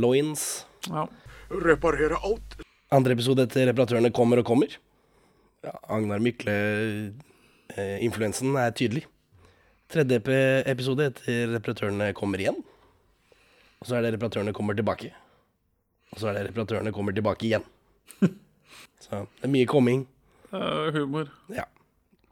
loins. 0.00 0.66
Ja. 0.88 1.08
Reparere 1.48 2.16
alt. 2.24 2.56
Andre 2.94 3.12
episode 3.16 3.42
etter 3.46 3.66
'Reparatørene 3.68 4.10
kommer 4.14 4.36
og 4.40 4.46
kommer'. 4.48 4.74
Ja, 5.64 5.72
Agnar 5.88 6.18
Mykle-influensen 6.24 8.56
er 8.60 8.70
tydelig. 8.76 9.04
Tredje 9.88 10.16
episode 10.70 11.02
etter 11.10 11.46
'Reparatørene 11.52 12.06
kommer 12.16 12.38
igjen'. 12.38 12.62
Og 13.80 13.86
så 13.88 13.92
er 13.96 14.00
det 14.02 14.10
'Reparatørene 14.14 14.56
kommer 14.56 14.74
tilbake'. 14.74 15.12
Og 16.12 16.16
så 16.20 16.24
er 16.28 16.32
det 16.34 16.42
'Reparatørene 16.48 16.92
kommer 16.92 17.12
tilbake 17.12 17.46
igjen'. 17.46 17.68
Så 19.04 19.10
det 19.10 19.44
er 19.44 19.48
mye 19.52 19.66
komming. 19.66 20.08
Uh, 20.52 20.92
humor. 20.94 21.26
Ja. 21.52 21.64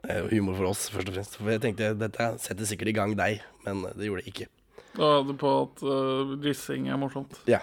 Det 0.03 0.11
er 0.11 0.25
jo 0.25 0.41
humor 0.41 0.57
for 0.59 0.67
oss, 0.73 0.87
først 0.91 1.09
og 1.09 1.15
fremst. 1.15 1.37
For 1.39 1.53
jeg 1.53 1.61
tenkte 1.63 1.93
dette 1.95 2.25
setter 2.43 2.67
sikkert 2.67 2.91
i 2.91 2.95
gang 2.97 3.13
deg, 3.15 3.43
men 3.63 3.85
det 3.95 4.09
gjorde 4.09 4.25
det 4.25 4.33
ikke. 4.33 4.49
Da 4.97 5.09
er 5.17 5.27
det 5.29 5.35
på 5.41 5.51
at 5.63 5.83
uh, 5.87 6.33
er 6.43 6.99
morsomt. 6.99 7.39
Ja. 7.49 7.61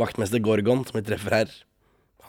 Vaktmester 0.00 0.40
Gorgon, 0.40 0.86
som 0.88 0.96
vi 0.96 1.04
treffer 1.04 1.36
her, 1.42 1.52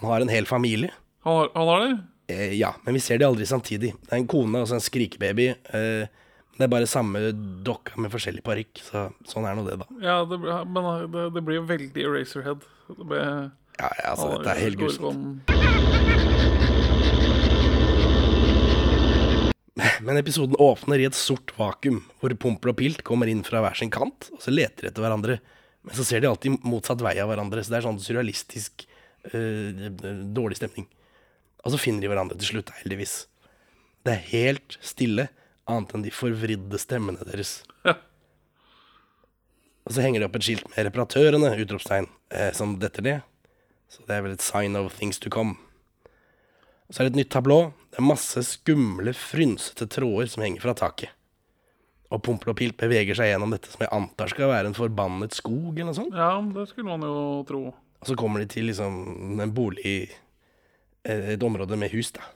han 0.01 0.09
har 0.11 0.25
en 0.25 0.33
hel 0.33 0.50
familie. 0.50 0.91
Han 1.23 1.39
har, 1.39 1.53
han 1.55 1.71
har 1.71 1.85
det? 1.85 1.93
Eh, 2.31 2.53
ja, 2.59 2.73
men 2.83 2.97
vi 2.97 3.03
ser 3.03 3.21
de 3.21 3.29
aldri 3.29 3.47
samtidig. 3.47 3.93
Det 3.95 4.11
er 4.11 4.19
en 4.19 4.27
kone 4.27 4.61
og 4.61 4.67
så 4.67 4.75
en 4.77 4.83
skrikebaby. 4.83 5.47
Eh, 5.71 6.11
det 6.57 6.67
er 6.67 6.73
bare 6.73 6.89
samme 6.89 7.23
dokka 7.65 7.95
med 8.01 8.11
forskjellig 8.13 8.43
parykk, 8.45 8.83
så 8.85 9.07
sånn 9.25 9.47
er 9.47 9.55
nå 9.57 9.65
det, 9.65 9.79
da. 9.81 9.88
Ja, 10.03 10.19
det, 10.27 10.41
men 10.41 10.83
uh, 10.83 11.07
det, 11.07 11.29
det 11.38 11.45
blir 11.47 11.61
jo 11.61 11.65
veldig 11.71 12.07
Eraserhead. 12.11 12.67
Det 12.91 13.07
blir, 13.07 13.25
Ja, 13.79 13.88
ja, 13.88 14.11
altså, 14.11 14.33
dette 14.35 14.57
er 14.57 14.65
helt 14.67 14.81
grusomt. 14.83 15.60
Men 20.05 20.19
episoden 20.19 20.57
åpner 20.59 21.01
i 21.01 21.07
et 21.09 21.17
sort 21.17 21.53
vakuum, 21.57 22.01
hvor 22.21 22.33
Pompel 22.41 22.73
og 22.73 22.77
Pilt 22.79 23.03
kommer 23.07 23.29
inn 23.31 23.43
fra 23.47 23.63
hver 23.63 23.77
sin 23.77 23.91
kant, 23.93 24.29
og 24.33 24.43
så 24.43 24.53
leter 24.53 24.85
de 24.85 24.91
etter 24.91 25.05
hverandre. 25.05 25.39
Men 25.81 25.97
så 25.97 26.05
ser 26.05 26.21
de 26.21 26.29
alltid 26.29 26.61
motsatt 26.67 27.01
vei 27.01 27.15
av 27.21 27.31
hverandre, 27.31 27.63
så 27.63 27.73
det 27.73 27.79
er 27.79 27.88
sånn 27.88 28.01
surrealistisk 28.01 28.85
øh, 29.33 29.88
dårlig 30.35 30.59
stemning. 30.59 30.88
Og 31.65 31.73
så 31.73 31.81
finner 31.81 32.03
de 32.03 32.11
hverandre 32.11 32.38
til 32.38 32.55
slutt, 32.55 32.73
heldigvis. 32.81 33.15
Det 34.05 34.15
er 34.15 34.29
helt 34.31 34.77
stille, 34.85 35.29
annet 35.69 35.93
enn 35.95 36.05
de 36.05 36.13
forvridde 36.13 36.79
stemmene 36.81 37.25
deres. 37.29 37.61
Ja. 37.85 37.97
Og 39.88 39.95
så 39.95 40.03
henger 40.05 40.21
de 40.21 40.27
opp 40.27 40.38
et 40.38 40.45
skilt 40.45 40.67
med 40.69 40.85
'Reparatørene', 40.85 41.55
utropstegn, 41.63 42.09
eh, 42.31 42.51
som 42.53 42.77
detter 42.79 43.05
ned. 43.05 43.21
Så 43.89 44.05
det 44.07 44.15
er 44.15 44.21
vel 44.21 44.33
et 44.38 44.41
sign 44.41 44.75
of 44.75 44.93
things 44.95 45.19
to 45.19 45.29
come. 45.29 45.57
Og 46.91 46.95
så 46.95 47.01
er 47.01 47.07
det 47.07 47.13
et 47.13 47.21
nytt 47.21 47.31
tablå. 47.31 47.57
Det 47.88 48.01
er 48.01 48.03
masse 48.03 48.41
skumle, 48.43 49.13
frynsete 49.15 49.86
tråder 49.88 50.27
som 50.27 50.43
henger 50.43 50.60
fra 50.65 50.74
taket. 50.75 51.13
Og 52.12 52.19
Pompel 52.25 52.51
og 52.51 52.57
Pilt 52.60 52.75
beveger 52.75 53.15
seg 53.15 53.29
gjennom 53.29 53.53
dette 53.55 53.71
som 53.71 53.86
jeg 53.86 53.93
antar 53.95 54.33
skal 54.33 54.51
være 54.51 54.67
en 54.67 54.75
forbannet 54.75 55.31
skog, 55.31 55.69
eller 55.71 55.88
noe 55.93 55.95
sånt. 55.95 56.17
ja, 56.19 56.33
det 56.43 56.65
skulle 56.67 56.91
man 56.91 57.07
jo 57.07 57.15
tro. 57.48 57.62
Og 57.71 58.10
så 58.10 58.17
kommer 58.19 58.43
de 58.43 58.50
til 58.51 58.67
liksom 58.67 59.39
en 59.39 59.53
bolig 59.55 60.12
eh, 61.07 61.31
Et 61.38 61.48
område 61.48 61.79
med 61.79 61.95
hus, 61.95 62.12
da. 62.12 62.27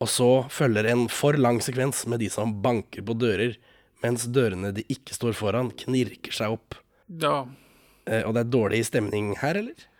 Og 0.00 0.08
så 0.08 0.30
følger 0.48 0.88
en 0.88 1.04
for 1.12 1.36
lang 1.36 1.60
sekvens 1.60 2.06
med 2.08 2.24
de 2.24 2.30
som 2.32 2.56
banker 2.64 3.04
på 3.04 3.12
dører, 3.20 3.58
mens 4.00 4.24
dørene 4.32 4.72
de 4.72 4.86
ikke 4.88 5.12
står 5.12 5.36
foran, 5.36 5.74
knirker 5.84 6.32
seg 6.32 6.56
opp. 6.56 6.80
Ja. 7.20 7.42
Eh, 8.08 8.24
og 8.24 8.32
det 8.32 8.46
er 8.46 8.54
dårlig 8.56 8.86
stemning 8.88 9.34
her, 9.44 9.60
eller? 9.60 9.90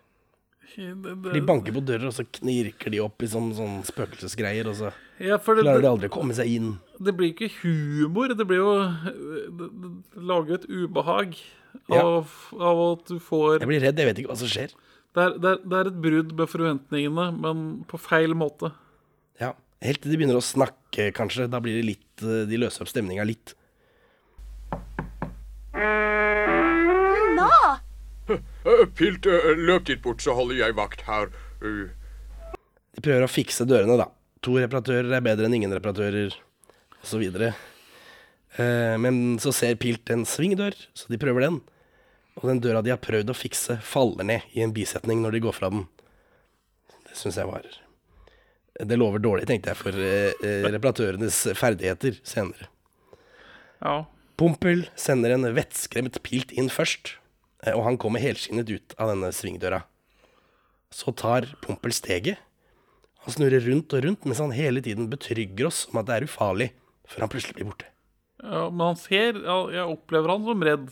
De 0.75 1.41
banker 1.47 1.75
på 1.77 1.83
dører, 1.87 2.09
og 2.11 2.15
så 2.17 2.25
knirker 2.27 2.91
de 2.91 3.01
opp 3.05 3.23
i 3.23 3.29
sånn, 3.31 3.53
sånn 3.55 3.77
spøkelsesgreier, 3.87 4.67
og 4.71 4.75
så 4.79 4.91
ja, 5.23 5.37
klarer 5.39 5.83
de 5.85 5.91
aldri 5.91 6.09
å 6.11 6.15
komme 6.15 6.35
seg 6.35 6.51
inn. 6.51 6.73
det 6.99 7.15
blir 7.15 7.31
ikke 7.31 7.51
humor. 7.63 8.35
Det 8.35 8.47
blir 8.49 8.59
jo 8.59 8.73
det 10.19 10.57
et 10.59 10.67
ubehag 10.71 11.37
Ja. 11.91 12.01
av, 12.03 12.31
av 12.55 12.81
at 12.93 13.09
du 13.11 13.19
får 13.19 13.59
Jeg 13.61 13.69
blir 13.69 13.83
redd, 13.83 13.99
jeg 13.99 14.07
vet 14.07 14.19
ikke 14.23 14.31
hva 14.31 14.39
som 14.39 14.51
skjer. 14.51 14.71
det 15.15 15.23
er, 15.23 15.39
det, 15.39 15.51
er, 15.51 15.59
det 15.69 15.79
er 15.79 15.91
et 15.91 16.01
brudd 16.03 16.35
med 16.39 16.49
forventningene, 16.51 17.27
men 17.39 17.85
på 17.91 17.99
feil 17.99 18.35
måte. 18.35 18.73
Ja, 19.41 19.55
Helt 19.85 20.01
til 20.01 20.15
de 20.15 20.17
begynner 20.17 20.39
å 20.39 20.45
snakke, 20.45 21.11
kanskje. 21.13 21.49
Da 21.51 21.59
blir 21.61 21.75
det 21.77 21.85
litt 21.85 22.23
eh, 22.25 22.47
De 22.49 22.57
løser 22.57 22.87
opp 22.87 22.89
stemninga 22.89 23.27
litt. 23.27 23.53
Nå! 25.75 26.44
Eh, 28.65 28.87
Pilt, 28.97 29.27
eh, 29.27 29.53
løp 29.57 29.85
dit 29.87 30.01
bort, 30.03 30.23
så 30.25 30.35
holder 30.37 30.63
jeg 30.63 30.77
vakt 30.77 31.05
her. 31.09 31.31
De 31.61 33.03
prøver 33.05 33.27
å 33.27 33.31
fikse 33.31 33.67
dørene, 33.69 33.99
da. 34.01 34.09
To 34.45 34.57
reparatører 34.61 35.13
er 35.17 35.25
bedre 35.25 35.49
enn 35.49 35.57
ingen 35.59 35.75
reparatører, 35.75 36.35
osv. 37.05 37.25
Eh, 37.45 38.97
men 39.01 39.39
så 39.43 39.53
ser 39.53 39.77
Pilt 39.81 40.11
en 40.15 40.25
svingdør, 40.29 40.77
så 40.97 41.13
de 41.13 41.21
prøver 41.21 41.49
den. 41.49 41.61
Og 42.41 42.49
den 42.51 42.63
døra 42.65 42.83
de 42.83 42.93
har 42.95 43.03
prøvd 43.03 43.31
å 43.31 43.37
fikse, 43.37 43.79
faller 43.85 44.25
ned 44.27 44.57
i 44.57 44.65
en 44.65 44.73
bisetning 44.75 45.21
når 45.23 45.37
de 45.37 45.45
går 45.45 45.55
fra 45.55 45.71
den. 45.71 45.85
Det 47.05 47.19
syns 47.21 47.37
jeg 47.39 47.47
var 47.47 47.63
Det 48.75 48.97
lover 48.99 49.23
dårlig, 49.23 49.47
tenkte 49.47 49.71
jeg, 49.71 49.79
for 49.79 49.95
reparatørenes 50.73 51.37
ferdigheter 51.55 52.17
senere. 52.27 52.67
Ja. 53.85 54.01
Pompel 54.35 54.89
sender 54.99 55.31
en 55.37 55.47
vettskremt 55.55 56.19
Pilt 56.27 56.51
inn 56.59 56.73
først, 56.73 57.15
og 57.73 57.85
han 57.87 57.97
kommer 58.01 58.21
helskinnet 58.21 58.69
ut 58.69 58.95
av 59.01 59.09
denne 59.15 59.31
svingdøra. 59.33 59.83
Så 60.95 61.15
tar 61.17 61.47
Pompel 61.65 61.95
steget. 61.97 62.39
Han 63.25 63.33
snurrer 63.35 63.65
rundt 63.65 63.93
og 63.97 64.05
rundt 64.05 64.27
mens 64.29 64.39
han 64.43 64.53
hele 64.53 64.83
tiden 64.85 65.09
betrygger 65.11 65.71
oss 65.71 65.87
om 65.91 65.99
at 66.03 66.07
det 66.11 66.17
er 66.19 66.27
ufarlig, 66.29 66.71
før 67.09 67.25
han 67.25 67.33
plutselig 67.33 67.57
blir 67.57 67.71
borte. 67.71 67.87
ja. 68.43 68.69
Men 68.71 68.87
han 68.93 68.97
ser 69.01 69.33
Jeg 69.73 69.87
opplever 69.89 70.29
han 70.35 70.45
som 70.45 70.63
redd, 70.63 70.91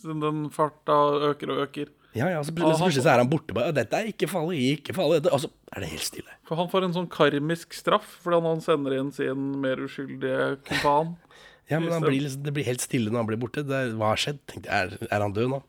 siden 0.00 0.20
den 0.24 0.46
farta 0.50 0.96
øker 1.32 1.52
og 1.52 1.66
øker. 1.68 1.90
Ja, 2.14 2.26
ja, 2.28 2.40
så 2.44 2.50
Ah, 2.52 2.56
plutselig, 2.56 3.02
så 3.04 3.08
er 3.14 3.18
han 3.22 3.28
borte. 3.30 3.54
Bare, 3.54 3.72
'Dette 3.72 3.92
er 3.96 4.08
ikke 4.12 4.28
farlig, 4.28 4.58
ikke 4.80 4.92
farlig.' 4.92 5.32
Og 5.32 5.40
så 5.40 5.48
er 5.72 5.80
det 5.80 5.88
helt 5.88 6.02
stille. 6.04 6.32
For 6.44 6.56
han 6.56 6.68
får 6.68 6.84
en 6.84 6.92
sånn 6.92 7.08
karmisk 7.08 7.72
straff 7.72 8.18
fordi 8.22 8.40
han 8.42 8.60
sender 8.60 8.98
inn 8.98 9.12
sin 9.12 9.60
mer 9.60 9.76
uskyldige 9.76 10.58
kumpan. 10.64 11.16
Ja, 11.70 11.78
men 11.78 12.02
blir, 12.02 12.20
liksom- 12.20 12.42
det 12.42 12.52
blir 12.52 12.64
helt 12.66 12.80
stille 12.82 13.08
når 13.08 13.16
han 13.22 13.26
blir 13.26 13.38
borte. 13.38 13.62
Det 13.64 13.72
er, 13.72 13.92
hva 13.96 14.08
har 14.12 14.16
skjedd? 14.20 14.40
Tenkte 14.46 14.68
jeg, 14.68 14.92
er, 15.00 15.06
er 15.10 15.20
han 15.22 15.32
død 15.32 15.48
nå? 15.48 15.62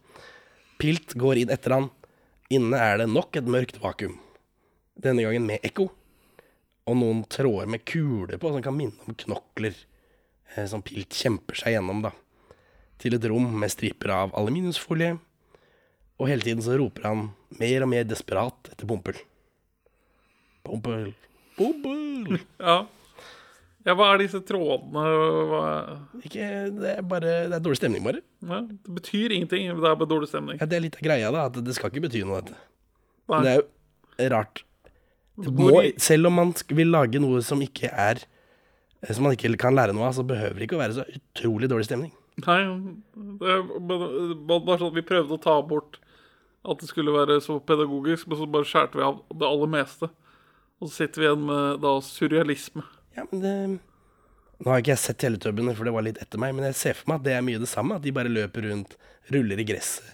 Pilt 0.84 1.14
går 1.16 1.38
inn 1.40 1.52
etter 1.54 1.72
han. 1.78 1.86
Inne 2.52 2.76
er 2.76 2.98
det 3.00 3.06
nok 3.08 3.38
et 3.40 3.48
mørkt 3.48 3.78
vakuum. 3.80 4.18
Denne 5.00 5.24
gangen 5.24 5.46
med 5.48 5.64
ekko. 5.64 5.86
Og 6.84 6.98
noen 7.00 7.22
tråder 7.32 7.70
med 7.72 7.86
kuler 7.88 8.36
på 8.36 8.52
som 8.52 8.66
kan 8.66 8.76
minne 8.76 9.08
om 9.08 9.16
knokler. 9.16 9.78
Eh, 10.52 10.66
som 10.68 10.84
Pilt 10.84 11.16
kjemper 11.16 11.56
seg 11.56 11.78
gjennom, 11.78 12.02
da. 12.04 12.12
Til 13.00 13.16
et 13.16 13.28
rom 13.32 13.48
med 13.62 13.72
striper 13.72 14.12
av 14.12 14.36
aluminiumsfolie. 14.36 15.16
Og 16.20 16.28
hele 16.28 16.44
tiden 16.44 16.66
så 16.66 16.76
roper 16.76 17.08
han 17.08 17.24
mer 17.64 17.88
og 17.88 17.92
mer 17.94 18.04
desperat 18.04 18.74
etter 18.74 18.90
Pompel. 18.90 19.24
Pompel, 20.68 21.14
Pompel. 21.56 22.42
Ja. 22.60 22.82
Ja, 23.84 23.96
hva 24.00 24.10
er 24.14 24.22
disse 24.24 24.40
trådene? 24.48 25.04
Hva 25.52 25.64
Ikke, 26.24 26.50
det 26.72 26.92
er 26.98 27.02
bare 27.08 27.32
Det 27.50 27.58
er 27.58 27.64
dårlig 27.66 27.80
stemning, 27.82 28.04
bare. 28.06 28.22
ja, 28.48 28.62
det 28.68 28.94
betyr 29.00 29.34
ingenting. 29.36 29.68
Det 29.76 29.90
er 29.90 29.98
bare 30.00 30.10
dårlig 30.10 30.30
stemning. 30.32 30.60
Ja, 30.62 30.66
Det 30.70 30.78
er 30.78 30.86
litt 30.86 31.00
av 31.00 31.04
greia, 31.08 31.32
da. 31.36 31.48
At 31.52 31.60
det 31.64 31.76
skal 31.76 31.92
ikke 31.92 32.06
bety 32.08 32.24
noe, 32.24 32.42
dette. 32.42 32.60
Det 33.34 33.54
er 33.54 33.60
jo 33.60 34.30
rart. 34.34 34.64
Må, 35.36 35.72
selv 35.98 36.30
om 36.30 36.36
man 36.38 36.52
vil 36.70 36.92
lage 36.94 37.18
noe 37.22 37.40
som 37.42 37.62
ikke 37.66 37.90
er 37.90 38.20
eh, 38.22 39.10
Som 39.16 39.26
man 39.26 39.34
ikke 39.34 39.50
kan 39.58 39.74
lære 39.74 39.96
noe 39.98 40.06
av, 40.12 40.14
så 40.14 40.22
behøver 40.28 40.60
det 40.62 40.68
ikke 40.68 40.78
å 40.78 40.84
være 40.84 41.00
så 41.00 41.06
utrolig 41.10 41.70
dårlig 41.72 41.88
stemning. 41.90 42.12
Nei, 42.46 42.60
det 43.42 43.56
bare 43.90 44.62
bare 44.64 44.78
sånn 44.80 44.92
at 44.92 44.98
vi 44.98 45.06
prøvde 45.06 45.36
å 45.36 45.42
ta 45.42 45.58
bort 45.66 45.98
at 46.64 46.80
det 46.80 46.88
skulle 46.88 47.12
være 47.12 47.42
så 47.44 47.58
pedagogisk, 47.60 48.30
men 48.30 48.40
så 48.40 48.48
bare 48.48 48.68
skjærte 48.70 48.98
vi 48.98 49.04
av 49.04 49.20
det 49.34 49.48
aller 49.50 49.72
meste. 49.74 50.08
Og 50.80 50.88
så 50.88 51.02
sitter 51.04 51.22
vi 51.22 51.28
igjen 51.28 51.44
med 51.50 51.82
da 51.84 51.92
surrealisme. 52.06 52.86
Ja, 53.16 53.26
men 53.32 53.42
det 53.44 53.54
Nå 54.64 54.70
har 54.72 54.80
ikke 54.80 54.94
jeg 54.94 55.02
sett 55.02 55.18
Teletubbiene, 55.20 55.74
for 55.76 55.84
det 55.84 55.92
var 55.96 56.06
litt 56.06 56.20
etter 56.24 56.40
meg, 56.40 56.54
men 56.56 56.64
jeg 56.70 56.76
ser 56.80 56.94
for 56.96 57.10
meg 57.12 57.20
at 57.20 57.26
det 57.26 57.34
er 57.36 57.42
mye 57.44 57.60
det 57.60 57.68
samme. 57.68 57.98
At 57.98 58.04
de 58.06 58.14
bare 58.16 58.30
løper 58.32 58.64
rundt, 58.70 58.94
ruller 59.34 59.60
i 59.60 59.66
gresset, 59.68 60.14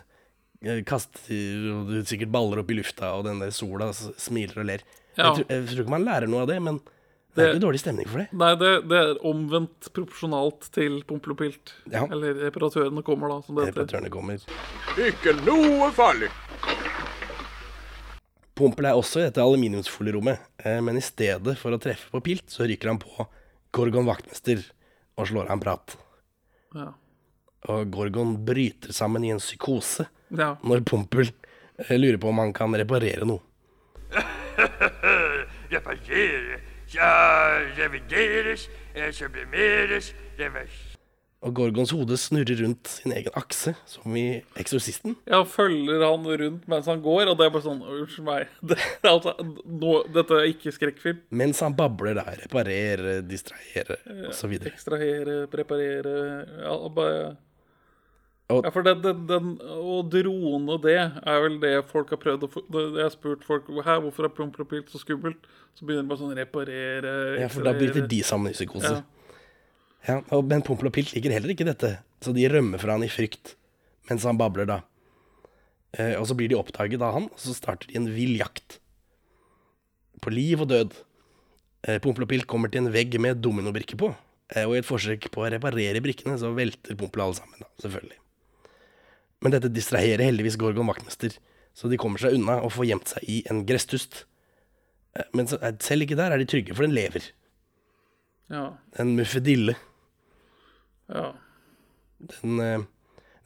eh, 0.66 0.80
kaster 0.88 1.28
er 1.30 2.06
sikkert 2.10 2.32
baller 2.34 2.64
opp 2.64 2.72
i 2.72 2.78
lufta, 2.80 3.12
og 3.20 3.28
den 3.28 3.44
der 3.44 3.52
sola 3.54 3.92
smiler 3.94 4.64
og 4.64 4.66
ler. 4.72 4.82
Ja. 5.20 5.28
Jeg, 5.36 5.36
tror, 5.36 5.46
jeg 5.54 5.68
tror 5.70 5.84
ikke 5.84 5.94
man 5.94 6.08
lærer 6.08 6.32
noe 6.32 6.42
av 6.48 6.50
det, 6.50 6.58
men 6.66 6.80
det 6.80 7.36
Det- 7.36 7.46
er 7.46 7.54
ikke 7.60 7.66
dårlig 7.68 7.80
stemning 7.84 8.08
for 8.10 8.24
det. 8.24 8.28
Nei, 8.34 8.56
det, 8.56 8.72
det 8.90 8.98
er 9.04 9.22
omvendt 9.30 9.92
proporsjonalt 9.94 10.72
til 10.74 11.04
Pompel 11.06 11.36
og 11.36 11.38
Pilt. 11.44 11.74
Ja. 11.92 12.08
Eller 12.10 12.34
reparatørene 12.50 13.04
kommer, 13.06 13.30
da, 13.30 13.42
som 13.46 13.56
det 13.60 13.68
heter. 13.70 13.86
Reparatørene 13.86 14.10
kommer. 14.10 14.42
Ikke 14.98 15.36
noe 15.46 15.92
farlig. 15.94 16.32
Pompel 18.60 18.90
er 18.90 18.98
også 18.98 19.22
i 19.22 19.28
dette 19.30 19.44
aluminiumsfolierommet, 19.44 20.42
eh, 20.66 20.80
men 20.84 20.98
i 21.00 21.04
stedet 21.04 21.56
for 21.62 21.72
å 21.72 21.80
treffe 21.80 22.10
på 22.12 22.20
Pilt, 22.26 22.50
så 22.52 22.68
ryker 22.68 22.92
han 22.92 23.00
på 23.00 23.28
Gorgon 23.76 24.08
vaktmester 24.10 24.66
og 25.16 25.30
slår 25.30 25.48
av 25.48 25.56
en 25.56 25.62
prat. 25.64 25.96
Ja. 26.76 26.90
Og 27.72 27.92
Gorgon 27.94 28.36
bryter 28.48 28.92
sammen 28.96 29.24
i 29.24 29.32
en 29.32 29.40
psykose 29.40 30.10
ja. 30.36 30.54
når 30.64 30.84
Pompel 30.88 31.30
eh, 31.30 31.96
lurer 31.96 32.20
på 32.20 32.34
om 32.34 32.44
han 32.44 32.52
kan 32.56 32.76
reparere 32.76 33.28
noe. 33.30 33.46
Reparere, 35.74 36.60
ja, 36.92 37.12
revideres, 37.78 38.68
eh, 38.92 39.12
sublimeres, 39.16 40.12
revers. 40.40 40.89
Og 41.40 41.54
Gorgons 41.56 41.94
hode 41.96 42.18
snurrer 42.20 42.60
rundt 42.66 42.90
sin 42.92 43.14
egen 43.16 43.32
akse, 43.40 43.72
som 43.88 44.16
i 44.20 44.42
Eksorsisten. 44.60 45.14
Ja, 45.30 45.40
følger 45.48 46.02
han 46.04 46.26
rundt 46.28 46.66
mens 46.68 46.88
han 46.92 47.00
går, 47.04 47.30
og 47.32 47.38
det 47.40 47.46
er 47.48 47.54
bare 47.54 47.64
sånn 47.64 47.80
Unnskyld 47.80 48.26
meg. 48.28 48.50
Det, 48.70 48.76
altså, 49.08 49.32
nå, 49.64 49.94
dette 50.12 50.36
er 50.36 50.50
ikke 50.52 50.74
skrekkfilm. 50.76 51.22
Mens 51.40 51.62
han 51.64 51.78
babler 51.80 52.18
der. 52.20 52.42
reparere, 52.44 53.14
distrahere 53.24 53.96
osv. 54.28 54.58
Ekstrahere, 54.68 55.46
preparere 55.52 56.18
Ja, 56.66 56.76
bare 56.92 57.22
Og- 58.50 58.66
Ja, 58.66 58.74
for 58.76 58.84
det, 58.84 58.98
den, 59.06 59.22
den, 59.30 59.54
å 59.64 60.02
drone 60.12 60.76
det 60.84 60.98
er 61.00 61.40
vel 61.46 61.56
det 61.62 61.72
folk 61.88 62.12
har 62.12 62.20
prøvd 62.20 62.44
å 62.44 62.52
få 62.52 62.66
Jeg 62.74 63.06
har 63.06 63.14
spurt 63.16 63.48
folk 63.48 63.70
Hæ, 63.86 64.02
hvorfor 64.04 64.28
er 64.28 64.34
Pompel 64.36 64.84
så 64.92 65.00
skummelt. 65.00 65.48
Så 65.78 65.88
begynner 65.88 66.04
de 66.04 66.12
bare 66.12 66.20
sånn 66.26 66.36
reparere 66.36 67.16
Ja, 67.40 67.48
for 67.48 67.64
da 67.64 67.72
bryter 67.80 68.04
de 68.12 68.20
sammen 68.28 68.52
i 68.52 68.58
psykose. 68.60 68.98
Ja. 69.00 69.19
Ja, 70.08 70.22
og, 70.32 70.46
men 70.48 70.64
Pompel 70.66 70.88
og 70.90 70.96
Pilt 70.96 71.12
liker 71.16 71.34
heller 71.34 71.52
ikke 71.54 71.68
dette, 71.68 71.98
så 72.24 72.32
de 72.36 72.48
rømmer 72.52 72.82
fra 72.82 72.96
han 72.96 73.04
i 73.06 73.12
frykt 73.12 73.56
mens 74.10 74.26
han 74.26 74.40
babler 74.40 74.66
da. 74.70 74.80
Eh, 75.98 76.16
og 76.18 76.28
så 76.30 76.38
blir 76.38 76.50
de 76.52 76.58
oppdaget 76.58 77.02
av 77.06 77.16
han, 77.16 77.28
og 77.30 77.42
så 77.42 77.56
starter 77.56 77.90
de 77.90 78.00
en 78.00 78.10
vill 78.14 78.36
jakt. 78.40 78.80
På 80.24 80.34
liv 80.34 80.62
og 80.64 80.72
død. 80.72 80.96
Eh, 81.86 82.00
Pompel 82.04 82.26
og 82.26 82.32
Pilt 82.32 82.48
kommer 82.50 82.72
til 82.72 82.84
en 82.84 82.94
vegg 82.94 83.16
med 83.22 83.42
dominobrikker 83.44 84.00
på, 84.00 84.12
eh, 84.56 84.66
og 84.66 84.76
i 84.76 84.82
et 84.82 84.88
forsøk 84.88 85.30
på 85.34 85.46
å 85.46 85.52
reparere 85.54 86.04
brikkene, 86.04 86.38
så 86.42 86.52
velter 86.58 86.98
Pompel 87.00 87.24
alle 87.26 87.40
sammen, 87.40 87.62
da, 87.62 87.70
selvfølgelig. 87.86 88.20
Men 89.40 89.56
dette 89.56 89.72
distraherer 89.72 90.26
heldigvis 90.28 90.58
Gorgon 90.60 90.90
vaktmester, 90.92 91.38
så 91.78 91.88
de 91.88 92.00
kommer 92.02 92.20
seg 92.20 92.36
unna 92.36 92.58
og 92.66 92.74
får 92.76 92.90
gjemt 92.90 93.14
seg 93.14 93.30
i 93.32 93.38
en 93.50 93.62
gresstust. 93.70 94.26
Eh, 95.16 95.30
men 95.38 95.48
selv 95.50 96.06
ikke 96.06 96.18
der 96.20 96.36
er 96.36 96.42
de 96.42 96.50
trygge, 96.50 96.76
for 96.76 96.86
den 96.86 96.98
lever. 96.98 97.32
Ja. 98.50 98.74
En 99.00 99.14
muffedille. 99.18 99.78
Ja. 101.10 101.28
Den, 102.20 102.60
eh, 102.64 102.88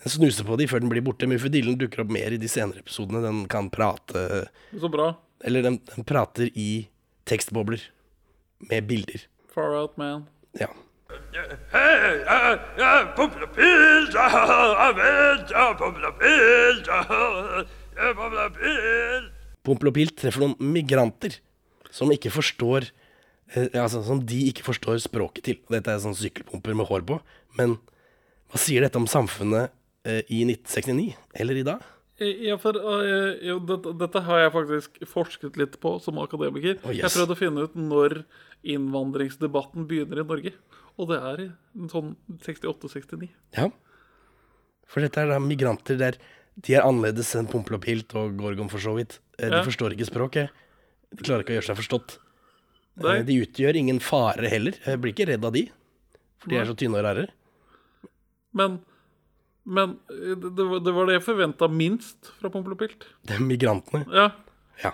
den 0.04 0.14
snuser 0.16 0.48
på 0.48 0.58
de 0.60 0.68
før 0.70 0.84
den 0.84 0.92
blir 0.92 1.06
borte. 1.06 1.30
Muffedillen 1.30 1.78
dukker 1.80 2.04
opp 2.04 2.14
mer 2.14 2.36
i 2.36 2.40
de 2.42 2.50
senere 2.52 2.84
episodene. 2.84 3.22
Den 3.24 3.44
kan 3.52 3.70
prate 3.74 4.48
Så 4.72 4.90
bra. 4.92 5.14
Eller 5.44 5.66
den, 5.66 5.80
den 5.92 6.08
prater 6.08 6.50
i 6.54 6.88
tekstbobler. 7.30 7.84
Med 8.70 8.88
bilder. 8.88 9.28
Far 9.54 9.76
out, 9.76 9.98
man. 10.00 10.26
Ja. 10.60 10.70
Hei, 11.74 11.94
og 12.74 13.34
Pilt, 13.54 14.16
ja, 14.16 14.28
ja, 15.54 15.66
Pompel 15.78 16.06
og 16.08 16.16
Pilt. 16.18 16.90
Pompel 19.64 19.92
og 19.92 19.96
Pilt 19.98 20.16
treffer 20.18 20.42
noen 20.46 20.72
migranter 20.74 21.38
som 21.94 22.10
ikke 22.14 22.32
forstår 22.34 22.88
eh, 23.54 23.68
Altså 23.78 24.02
som 24.06 24.24
de 24.26 24.40
ikke 24.50 24.66
forstår 24.66 24.98
språket 25.04 25.46
til. 25.46 25.60
Dette 25.70 25.94
er 25.94 26.02
sånn 26.02 26.18
sykkelpumper 26.18 26.74
med 26.78 26.90
hår 26.90 27.06
på. 27.10 27.20
Men 27.58 27.78
hva 28.52 28.62
sier 28.62 28.86
dette 28.86 29.00
om 29.00 29.08
samfunnet 29.10 29.74
eh, 30.06 30.22
i 30.30 30.44
1969? 30.46 31.14
Eller 31.42 31.62
i 31.62 31.66
dag? 31.68 31.84
Ja, 32.22 32.56
for 32.62 32.78
uh, 32.78 33.34
jo, 33.42 33.58
dette, 33.68 33.92
dette 34.00 34.22
har 34.28 34.44
jeg 34.44 34.52
faktisk 34.54 35.00
forsket 35.10 35.58
litt 35.60 35.80
på 35.82 35.96
som 36.04 36.20
akademiker. 36.22 36.78
Oh, 36.86 36.94
yes. 36.94 37.02
Jeg 37.02 37.16
prøvde 37.18 37.36
å 37.36 37.40
finne 37.40 37.66
ut 37.66 37.74
når 37.80 38.20
innvandringsdebatten 38.74 39.88
begynner 39.90 40.22
i 40.22 40.28
Norge. 40.30 40.54
Og 41.02 41.10
det 41.10 41.18
er 41.18 41.42
sånn 41.90 42.14
68-69. 42.46 43.32
Ja. 43.58 43.68
For 44.86 45.02
dette 45.04 45.24
er 45.24 45.34
da 45.34 45.40
migranter 45.42 45.98
der 46.00 46.20
de 46.62 46.76
er 46.78 46.86
annerledes 46.86 47.32
enn 47.40 47.50
Pompel 47.50 47.80
og 47.80 48.36
Gorgon 48.38 48.70
for 48.70 48.78
så 48.78 48.94
vidt. 48.98 49.18
Eh, 49.40 49.50
De 49.50 49.56
Ja. 49.58 49.64
forstår 49.66 49.96
ikke 49.98 50.06
språket. 50.06 50.50
De 51.10 51.24
klarer 51.24 51.42
ikke 51.42 51.54
å 51.54 51.58
gjøre 51.58 51.74
seg 51.74 51.80
forstått. 51.82 52.20
Nei. 53.02 53.24
De 53.24 53.42
utgjør 53.42 53.76
ingen 53.76 54.00
fare 54.00 54.48
heller. 54.48 54.78
Jeg 54.86 55.02
blir 55.02 55.14
ikke 55.14 55.28
redd 55.28 55.44
av 55.44 55.54
de, 55.54 55.72
for 56.38 56.50
de 56.50 56.58
er 56.58 56.66
så 56.66 56.76
tynne 56.78 57.00
og 57.02 57.04
rare. 57.06 57.28
Men, 58.54 58.80
men 59.66 59.96
øh, 60.12 60.36
det, 60.38 60.52
det 60.58 60.94
var- 60.94 61.08
det 61.10 61.18
jeg 61.20 61.26
forventa 61.26 61.68
minst 61.72 62.32
fra 62.40 62.50
Pompel 62.54 62.76
og 62.76 62.82
Pilt. 62.84 63.08
Det 63.26 63.38
er 63.38 63.44
migrantene. 63.46 64.04
Ja. 64.14 64.30
Ja. 64.84 64.92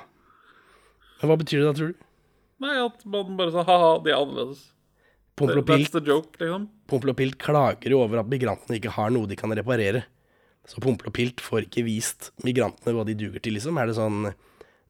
Men 1.22 1.32
hva 1.32 1.38
betyr 1.42 1.60
det 1.64 1.68
da, 1.70 1.74
tror 1.80 1.94
du? 1.94 2.06
Nei, 2.60 2.76
at 2.86 3.06
man 3.08 3.38
bare 3.40 3.52
sa 3.56 3.64
ha-ha, 3.68 3.92
de 4.04 4.12
er 4.12 4.20
annerledes. 4.20 4.66
Pompel 5.40 5.62
og 5.62 5.66
That's 5.70 5.86
Pilt, 5.88 5.92
the 5.96 6.02
joke, 6.04 6.36
liksom. 6.42 6.66
Pompel 6.92 7.12
og 7.14 7.18
Pilt 7.20 7.38
klager 7.40 7.94
jo 7.94 8.02
over 8.04 8.20
at 8.20 8.28
migrantene 8.32 8.76
ikke 8.80 8.92
har 8.98 9.12
noe 9.16 9.28
de 9.32 9.38
kan 9.40 9.54
reparere. 9.56 10.02
Så 10.68 10.82
Pompel 10.84 11.08
og 11.08 11.16
Pilt 11.16 11.40
får 11.42 11.64
ikke 11.70 11.86
vist 11.88 12.32
migrantene 12.44 12.92
hva 12.98 13.06
de 13.08 13.16
duger 13.16 13.40
til, 13.44 13.56
liksom. 13.56 13.80
Er 13.80 13.88
det 13.88 13.96
sånn 14.00 14.34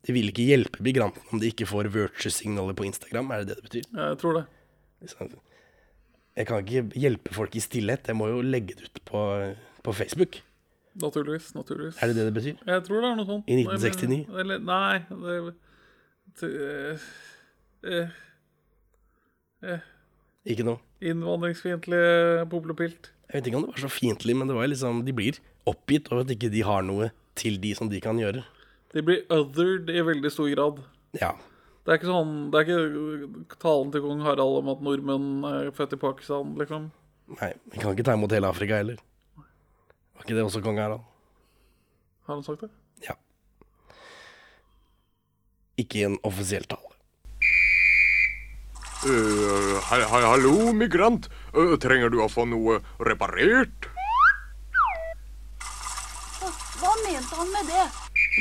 De 0.08 0.14
vil 0.16 0.30
ikke 0.32 0.46
hjelpe 0.48 0.82
migrantene 0.82 1.28
om 1.36 1.42
de 1.42 1.50
ikke 1.52 1.68
får 1.70 1.90
virtue-signaler 1.94 2.74
på 2.78 2.86
Instagram, 2.88 3.30
er 3.36 3.42
det 3.44 3.48
det 3.52 3.56
det 3.60 3.66
betyr? 3.68 3.86
Ja, 3.94 4.08
Jeg 4.14 4.18
tror 4.22 4.38
det. 4.40 4.46
Liksom, 5.04 5.32
Jeg 6.40 6.48
kan 6.48 6.64
ikke 6.64 6.96
hjelpe 6.96 7.34
folk 7.36 7.56
i 7.60 7.62
stillhet, 7.64 8.08
jeg 8.08 8.16
må 8.16 8.30
jo 8.32 8.40
legge 8.46 8.78
det 8.80 8.88
ut 8.88 9.02
på, 9.08 9.24
på 9.84 9.96
Facebook. 9.96 10.40
Naturligvis. 11.00 11.52
naturligvis. 11.56 11.98
Er 12.00 12.08
det 12.08 12.16
det 12.16 12.26
det 12.26 12.34
betyr? 12.34 12.56
Jeg 12.66 12.84
tror 12.88 13.04
det 13.04 13.10
er 13.10 13.18
noe 13.20 13.28
sånt. 13.28 13.52
I 13.52 13.58
1969? 13.60 14.26
Eller, 14.30 14.40
eller 14.40 14.60
nei 14.64 15.00
det, 16.40 16.56
eh, 17.84 18.10
eh, 19.64 19.84
Ikke 20.48 20.66
noe. 20.68 20.80
Innvandringsfiendtlig 21.04 22.02
Pompel. 22.52 22.96
Jeg 23.30 23.36
vet 23.36 23.48
ikke 23.48 23.60
om 23.60 23.68
det 23.68 23.76
var 23.76 23.84
så 23.84 23.92
fiendtlig, 23.92 24.36
men 24.36 24.50
det 24.50 24.56
var 24.56 24.68
liksom 24.72 25.04
De 25.06 25.14
blir 25.16 25.38
oppgitt 25.70 26.10
over 26.12 26.24
at 26.24 26.32
ikke 26.34 26.50
de 26.52 26.64
har 26.66 26.82
noe 26.88 27.12
til 27.40 27.60
de 27.62 27.76
som 27.76 27.92
de 27.92 28.00
kan 28.04 28.20
gjøre. 28.20 28.44
De 28.96 29.04
blir 29.06 29.22
othered 29.32 29.92
i 29.92 30.02
veldig 30.02 30.32
stor 30.34 30.50
grad. 30.56 30.82
Ja. 31.20 31.36
Det 31.90 31.96
er 31.96 31.98
ikke 32.04 32.12
sånn 32.12 32.34
Det 32.54 32.60
er 32.60 32.68
ikke 32.70 33.56
talen 33.58 33.88
til 33.90 34.04
kong 34.04 34.20
Harald 34.22 34.60
om 34.60 34.68
at 34.70 34.82
nordmenn 34.86 35.30
er 35.50 35.70
født 35.74 35.96
i 35.96 35.98
Pakistan, 35.98 36.52
liksom. 36.60 36.84
Nei, 37.40 37.48
vi 37.74 37.82
kan 37.82 37.96
ikke 37.96 38.04
ta 38.06 38.14
imot 38.14 38.36
hele 38.36 38.52
Afrika 38.54 38.78
heller. 38.78 39.00
Var 39.40 40.22
ikke 40.22 40.36
det 40.38 40.44
også 40.44 40.62
kong 40.62 40.78
Harald? 40.78 41.02
Har 42.28 42.36
han 42.36 42.46
sagt 42.46 42.62
det? 42.62 42.70
Ja. 43.08 43.16
Ikke 45.82 45.98
i 45.98 46.06
en 46.12 46.20
offisiell 46.30 46.70
tale. 46.70 46.94
Uh, 49.00 49.80
hei, 49.90 50.04
hei, 50.12 50.22
hallo, 50.28 50.54
migrant. 50.78 51.26
Uh, 51.58 51.74
trenger 51.82 52.14
du 52.14 52.20
å 52.22 52.30
få 52.30 52.46
noe 52.52 52.78
reparert? 53.02 53.90
Hva 56.78 56.94
mente 57.02 57.34
han 57.34 57.50
med 57.58 57.74
det? 57.74 57.90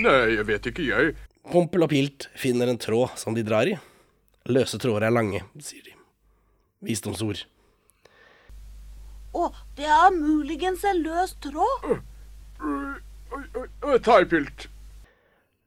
Nei, 0.05 0.21
jeg 0.37 0.49
vet 0.53 0.69
ikke, 0.75 0.85
jeg. 0.93 1.17
Pompel 1.53 1.85
og 1.87 1.91
Pilt 1.93 2.29
finner 2.39 2.69
en 2.71 2.79
tråd 2.81 3.15
som 3.21 3.35
de 3.37 3.45
drar 3.47 3.69
i. 3.71 3.77
Løse 4.49 4.79
tråder 4.81 5.07
er 5.09 5.15
lange, 5.15 5.43
sier 5.63 5.85
de. 5.87 5.95
Visdomsord. 6.89 7.41
Å, 9.37 9.49
det 9.77 9.87
er 9.93 10.15
muligens 10.15 10.85
en 10.89 11.03
løs 11.05 11.35
tråd. 11.45 11.99
Ta 14.05 14.21
i 14.23 14.29
pilt. 14.31 14.69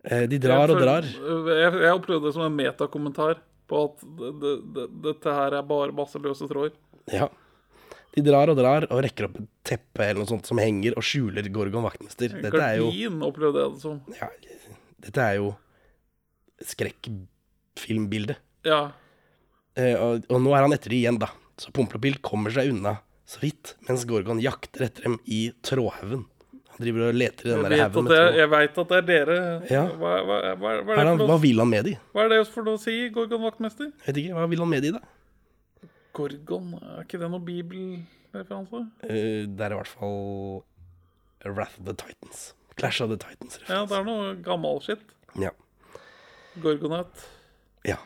Eh, 0.09 0.23
De 0.31 0.39
drar 0.41 0.71
og 0.73 0.79
drar. 0.81 1.05
Jeg, 1.05 1.75
jeg 1.85 1.93
opplevde 1.93 2.25
det 2.29 2.33
som 2.35 2.45
en 2.47 2.55
metakommentar 2.57 3.37
på 3.69 3.83
at 3.85 4.01
det, 4.17 4.31
det, 4.41 4.53
det, 4.75 4.87
dette 5.05 5.35
her 5.37 5.55
er 5.59 5.67
bare 5.67 5.93
masse 5.95 6.19
løse 6.19 6.47
tråder. 6.49 6.73
Ja. 7.13 7.29
De 8.11 8.23
drar 8.25 8.49
og 8.51 8.57
drar 8.59 8.87
og 8.91 8.99
rekker 9.05 9.29
opp 9.29 9.37
et 9.39 9.45
teppe 9.69 10.03
eller 10.03 10.23
noe 10.23 10.31
sånt 10.33 10.49
som 10.49 10.59
henger 10.59 10.97
og 10.99 11.05
skjuler 11.05 11.45
Gorgon 11.53 11.85
vaktmester. 11.85 12.33
Dette 12.43 12.59
er 12.65 12.81
jo, 12.81 12.89
Gardin 12.89 13.21
opplevde 13.29 13.61
jeg 13.63 13.75
det 13.77 13.83
som. 13.85 14.01
ja, 14.17 14.27
dette 15.05 15.23
er 15.29 15.37
jo 15.37 15.53
skrekkfilmbilde. 16.69 18.35
Ja. 18.67 18.81
Eh, 19.79 19.95
og, 19.95 20.27
og 20.29 20.43
nå 20.43 20.53
er 20.55 20.65
han 20.67 20.75
etter 20.75 20.93
de 20.93 20.99
igjen, 21.03 21.19
da. 21.21 21.31
Så 21.61 21.73
Pompelopil 21.75 22.19
kommer 22.25 22.53
seg 22.53 22.71
unna 22.73 22.97
så 23.31 23.39
vidt, 23.39 23.75
mens 23.87 24.03
Gorgon 24.09 24.41
jakter 24.43 24.87
etter 24.89 25.05
dem 25.07 25.17
i 25.31 25.45
trådhaugen. 25.63 26.25
Han 26.71 26.83
driver 26.83 27.05
og 27.09 27.15
leter 27.15 27.47
i 27.47 27.51
den 27.51 27.63
der 27.63 27.75
haugen 27.85 28.07
med 28.07 28.11
tråd. 28.11 28.37
jeg 28.39 28.49
vet 28.51 28.79
at 28.81 28.89
det 28.91 28.97
er 28.97 29.05
dere. 29.07 29.37
Ja. 29.71 29.83
Hva, 30.01 30.11
hva, 30.27 30.37
hva, 30.41 30.55
hva, 30.57 30.73
er 30.73 30.81
er 30.81 31.05
det 31.05 31.13
han, 31.13 31.23
hva 31.29 31.37
vil 31.43 31.61
han 31.63 31.71
med 31.71 31.87
de? 31.87 31.93
hva 32.15 32.25
er 32.25 32.33
det 32.33 32.39
for 32.51 32.67
noe 32.67 32.79
å 32.79 32.81
si, 32.81 32.95
Gorgon 33.15 33.43
vaktmester? 33.45 33.91
Jeg 33.91 34.07
vet 34.07 34.21
ikke, 34.23 34.35
hva 34.39 34.47
vil 34.51 34.63
han 34.63 34.71
med 34.71 34.83
de, 34.87 34.93
da? 34.97 35.91
Gorgon, 36.17 36.73
er 36.81 37.05
ikke 37.05 37.21
det 37.21 37.29
noe 37.31 37.45
bibelreferanse? 37.47 38.83
Eh, 39.07 39.47
det 39.47 39.67
er 39.67 39.77
i 39.77 39.79
hvert 39.79 39.93
fall 39.93 40.19
Wrath 41.45 41.79
of 41.79 41.87
the 41.87 41.95
Titans. 41.95 42.49
Clash 42.75 43.03
of 43.03 43.13
the 43.13 43.19
Titans. 43.21 43.61
Ja, 43.69 43.83
det 43.87 43.95
er 44.01 44.07
noe 44.07 44.33
gammel 44.43 44.81
shit. 44.83 45.03
Ja. 45.39 45.53
Gorgonet. 46.59 47.27
ja. 47.87 47.97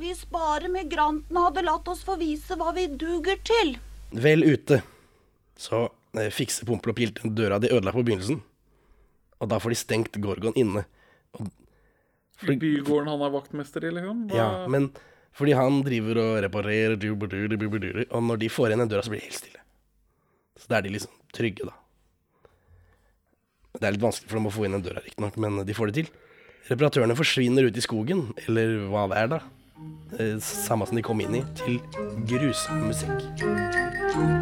Hvis 0.00 0.24
bare 0.32 0.68
migrantene 0.72 1.42
hadde 1.46 1.62
latt 1.66 1.88
oss 1.88 2.00
få 2.04 2.16
vise 2.20 2.56
hva 2.58 2.72
vi 2.74 2.86
duger 2.88 3.36
til. 3.44 3.74
Vel 4.12 4.42
ute 4.44 4.80
så 5.60 5.82
eh, 6.16 6.30
fikser 6.32 6.66
Pompel 6.68 6.90
og 6.92 6.96
Pilt 6.98 7.20
den 7.22 7.34
døra 7.36 7.58
de 7.60 7.68
ødela 7.70 7.92
på 7.92 8.02
begynnelsen. 8.04 8.40
Og 9.40 9.48
da 9.52 9.58
får 9.60 9.74
de 9.74 9.78
stengt 9.78 10.16
Gorgon 10.24 10.56
inne. 10.58 10.84
Og, 11.36 11.48
I 12.48 12.56
bygården 12.56 13.08
han 13.12 13.22
er 13.26 13.32
vaktmester 13.36 13.84
i, 13.84 13.92
liksom. 13.94 14.24
Hva- 14.30 14.36
ja, 14.40 14.48
men 14.72 14.88
fordi 15.36 15.54
han 15.56 15.82
driver 15.86 16.18
og 16.24 16.32
reparerer, 16.44 16.96
og 16.98 18.22
når 18.26 18.40
de 18.42 18.48
får 18.52 18.68
igjen 18.72 18.82
den 18.84 18.90
døra, 18.92 19.04
så 19.04 19.12
blir 19.12 19.20
det 19.22 19.28
helt 19.30 19.38
stille. 19.40 19.62
Så 20.60 20.68
da 20.68 20.78
er 20.80 20.82
de 20.88 20.92
liksom 20.96 21.14
trygge, 21.32 21.68
da. 21.68 21.76
Det 23.78 23.86
er 23.88 23.94
litt 23.96 24.02
vanskelig 24.04 24.28
for 24.28 24.40
dem 24.40 24.48
å 24.50 24.52
få 24.52 24.66
inn 24.66 24.76
den 24.76 24.84
døra, 24.84 25.00
riktignok, 25.04 25.38
men 25.40 25.62
de 25.68 25.74
får 25.76 25.92
det 25.92 26.02
til. 26.02 26.10
Reparatørene 26.70 27.16
forsvinner 27.18 27.66
ut 27.66 27.76
i 27.76 27.82
skogen, 27.84 28.28
eller 28.46 28.76
hva 28.92 29.06
det 29.10 29.18
er, 29.22 29.30
da. 29.34 29.40
Eh, 30.18 30.36
Samme 30.44 30.86
som 30.86 30.98
de 30.98 31.02
kom 31.04 31.20
inn 31.24 31.40
i, 31.40 31.44
til 31.58 31.80
grusom 32.30 32.84
musikk. 32.86 34.32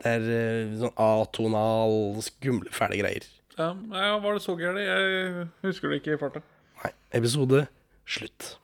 Det 0.00 0.08
er 0.08 0.26
eh, 0.32 0.70
sånn 0.80 0.94
atonal, 1.00 1.94
skumle, 2.24 2.70
fæle 2.74 3.00
greier. 3.00 3.26
Ja, 3.58 3.72
ja, 3.74 4.14
var 4.22 4.36
det 4.36 4.44
så 4.44 4.54
gærent? 4.56 4.80
Jeg 4.80 5.48
husker 5.66 5.90
det 5.92 6.00
ikke 6.00 6.14
i 6.14 6.20
farta. 6.20 6.40
Nei, 6.80 6.92
episode 7.18 7.66
slutt. 8.08 8.54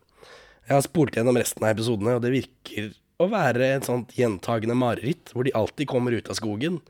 Jeg 0.67 0.75
har 0.75 0.85
spolt 0.87 1.19
gjennom 1.19 1.37
resten 1.39 1.67
av 1.67 1.75
episodene, 1.75 2.17
og 2.17 2.25
det 2.25 2.33
virker 2.33 2.95
å 3.23 3.29
være 3.33 3.71
et 3.77 3.87
sånt 3.89 4.13
gjentagende 4.17 4.77
mareritt, 4.77 5.33
hvor 5.33 5.47
de 5.47 5.55
alltid 5.57 5.89
kommer 5.89 6.15
ut 6.17 6.29
av 6.31 6.39
skogen, 6.39 6.81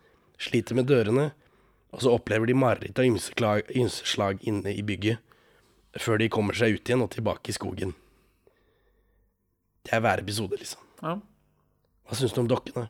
sliter 0.42 0.76
med 0.78 0.88
dørene, 0.90 1.30
og 1.94 2.02
så 2.02 2.12
opplever 2.16 2.50
de 2.50 2.56
mareritt 2.58 2.98
av 2.98 3.06
ymseslag, 3.06 4.42
inne 4.42 4.74
i 4.74 4.82
bygget, 4.86 5.22
før 5.96 6.20
de 6.20 6.28
kommer 6.32 6.58
seg 6.58 6.76
ut 6.76 6.90
igjen 6.90 7.04
og 7.04 7.12
tilbake 7.14 7.52
i 7.52 7.56
skogen. 7.56 7.94
Det 9.86 9.94
er 9.94 10.02
hver 10.02 10.20
episode, 10.20 10.58
liksom. 10.58 10.82
Ja. 11.00 11.16
Hva 12.06 12.18
syns 12.18 12.34
du 12.34 12.42
om 12.42 12.50
dokkene? 12.50 12.88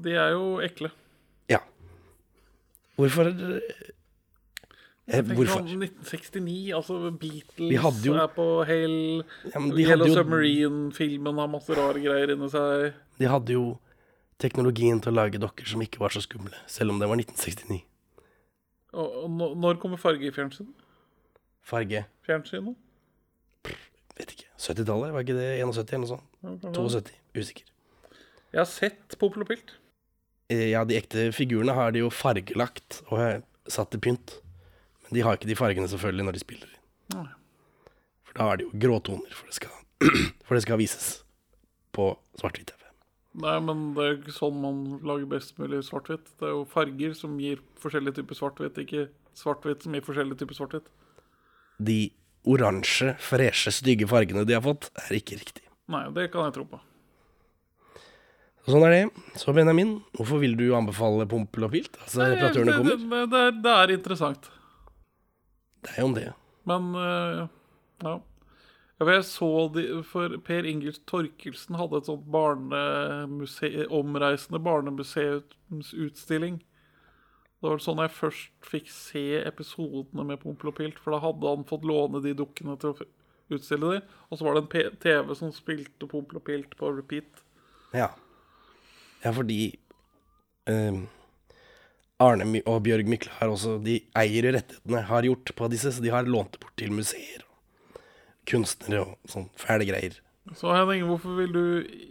De 0.00 0.14
er 0.14 0.32
jo 0.36 0.60
ekle. 0.64 0.92
Ja. 1.50 1.60
Hvorfor 2.96 3.32
er 3.32 3.34
tenker 3.36 3.99
Hvorfor? 5.10 5.64
sånn 5.64 5.82
1969, 5.82 6.72
altså 6.76 7.10
Beatles 7.18 8.04
jo- 8.04 8.14
er 8.14 8.28
på 8.28 8.46
Hell 8.66 9.24
Ja, 9.52 9.60
Yellow 9.60 10.06
jo- 10.06 10.14
Submarine-filmen 10.14 11.38
har 11.42 11.48
masse 11.48 11.70
rare 11.74 11.98
greier 12.00 12.30
inni 12.36 12.48
seg. 12.52 12.94
De 13.18 13.26
hadde 13.26 13.48
jo 13.56 13.78
teknologien 14.38 15.00
til 15.02 15.12
å 15.12 15.16
lage 15.16 15.38
dokker 15.42 15.66
som 15.66 15.80
ikke 15.82 15.98
var 15.98 16.10
så 16.14 16.22
skumle, 16.22 16.54
selv 16.66 16.90
om 16.94 16.98
det 17.00 17.08
var 17.08 17.16
1969. 17.16 17.82
Og, 18.92 19.24
og 19.24 19.56
når 19.58 19.78
kommer 19.82 19.98
farge 19.98 20.26
i 20.26 20.30
fjernsyn? 20.34 20.70
Farge 21.62 22.06
Fjernsynet? 22.26 22.74
Vet 24.18 24.32
ikke. 24.34 24.46
70-tallet, 24.58 25.12
var 25.14 25.22
ikke 25.24 25.36
det 25.38 25.50
71 25.60 25.92
eller 25.94 26.06
noe 26.06 26.10
sånt? 26.10 26.26
Ja, 26.42 26.72
72. 26.72 27.12
Usikker. 27.36 27.64
Jeg 28.52 28.58
har 28.58 28.66
sett 28.68 29.16
Pompel 29.20 29.42
og 29.44 29.48
Pilt. 29.48 29.76
Eh, 30.50 30.70
Ja, 30.72 30.82
de 30.84 30.96
ekte 30.98 31.28
figurene 31.32 31.72
har 31.76 31.92
de 31.94 32.00
jo 32.02 32.10
fargelagt 32.10 33.02
og 33.12 33.42
satt 33.70 33.90
til 33.92 34.00
pynt. 34.00 34.40
De 35.10 35.22
har 35.26 35.36
ikke 35.38 35.48
de 35.50 35.56
fargene 35.58 35.88
selvfølgelig 35.90 36.26
når 36.28 36.36
de 36.38 36.42
spiller. 36.44 36.74
Nei. 37.16 37.26
For 38.28 38.38
da 38.38 38.46
er 38.52 38.60
det 38.60 38.66
jo 38.68 38.80
gråtoner, 38.84 39.32
for 39.34 39.50
det 39.50 39.56
skal, 39.58 39.72
for 40.46 40.54
det 40.58 40.62
skal 40.66 40.78
vises 40.80 41.08
på 41.96 42.12
svart-hvitt 42.38 42.70
TV. 42.70 42.76
Nei, 43.42 43.56
men 43.62 43.82
det 43.96 44.02
er 44.04 44.12
jo 44.12 44.18
ikke 44.20 44.34
sånn 44.36 44.56
man 44.62 44.78
lager 45.06 45.26
best 45.30 45.58
mulig 45.58 45.82
svart-hvitt. 45.86 46.30
Det 46.38 46.46
er 46.48 46.54
jo 46.54 46.64
farger 46.70 47.12
som 47.18 47.34
gir 47.42 47.60
forskjellige 47.82 48.20
typer 48.20 48.38
svart-hvitt, 48.38 48.78
ikke 48.84 49.04
svart-hvitt 49.38 49.86
som 49.86 49.94
gir 49.98 50.06
forskjellige 50.06 50.40
typer 50.44 50.58
svart-hvitt. 50.58 50.88
De 51.80 51.98
oransje, 52.50 53.14
freshe, 53.22 53.70
stygge 53.74 54.06
fargene 54.10 54.46
de 54.48 54.54
har 54.56 54.62
fått, 54.64 54.88
er 55.04 55.18
ikke 55.18 55.38
riktig. 55.42 55.66
Nei, 55.90 56.04
det 56.14 56.28
kan 56.32 56.46
jeg 56.48 56.56
tro 56.58 56.66
på. 56.70 56.78
Sånn 58.70 58.84
er 58.86 58.92
det. 58.92 59.02
Så 59.40 59.54
Benjamin, 59.56 59.96
hvorfor 60.18 60.38
vil 60.42 60.52
du 60.58 60.66
anbefale 60.76 61.24
Pompel 61.30 61.64
og 61.66 61.72
Pilt? 61.72 61.96
Altså, 62.04 62.20
Nei, 62.22 62.34
det, 62.36 62.50
det, 62.54 63.22
det, 63.32 63.40
er- 63.40 63.60
det 63.64 63.72
er 63.74 63.92
interessant. 63.96 64.50
Det 65.84 65.94
er 65.94 66.02
jo 66.02 66.08
om 66.10 66.16
det. 66.16 66.26
Men 66.68 66.90
uh, 66.94 67.46
ja. 68.04 68.16
jeg 69.00 69.24
så 69.28 69.50
de, 69.74 69.84
for 70.06 70.36
Per 70.46 70.68
Ingers 70.68 71.00
Torkelsen 71.08 71.78
hadde 71.80 72.00
et 72.00 72.10
sånt 72.10 72.26
barnemuse, 72.32 73.70
omreisende 73.88 74.60
barnemuseumsutstilling. 74.64 76.60
Det 77.60 77.68
var 77.68 77.82
sånn 77.84 78.00
jeg 78.00 78.16
først 78.16 78.52
fikk 78.64 78.86
se 78.92 79.24
episodene 79.42 80.24
med 80.30 80.40
Pompel 80.40 80.70
og 80.70 80.78
Pilt, 80.78 81.00
for 81.00 81.12
da 81.12 81.20
hadde 81.20 81.50
han 81.50 81.66
fått 81.68 81.84
låne 81.88 82.22
de 82.24 82.32
dukkene 82.36 82.76
til 82.80 82.94
å 82.94 83.08
utstille 83.52 83.92
de. 83.92 84.00
Og 84.30 84.40
så 84.40 84.46
var 84.46 84.56
det 84.56 84.62
en 84.80 84.98
TV 85.02 85.34
som 85.36 85.52
spilte 85.52 86.08
Pompel 86.08 86.40
og 86.40 86.46
Pilt 86.46 86.76
på 86.80 86.92
repeat. 86.96 87.42
Ja. 87.92 88.08
Ja, 89.20 89.34
fordi 89.36 89.74
eh, 90.70 91.02
Arne 92.20 92.60
og 92.68 92.82
Bjørg 92.84 93.08
Mykle 93.08 93.32
har 93.38 93.48
også 93.52 93.78
De 93.84 93.98
eier 94.20 94.50
rettighetene, 94.52 95.00
har 95.08 95.24
gjort 95.24 95.52
på 95.56 95.68
disse, 95.72 95.92
så 95.96 96.02
de 96.04 96.12
har 96.12 96.28
lånt 96.28 96.52
det 96.56 96.60
bort 96.62 96.74
til 96.80 96.92
museer 96.92 97.44
og 97.46 98.02
kunstnere 98.50 99.04
og 99.06 99.30
sånn 99.30 99.46
fæle 99.60 99.86
greier. 99.88 100.18
Så 100.56 100.72
Henning, 100.74 101.04
hvorfor 101.08 101.36
vil 101.38 101.52
du 101.54 101.62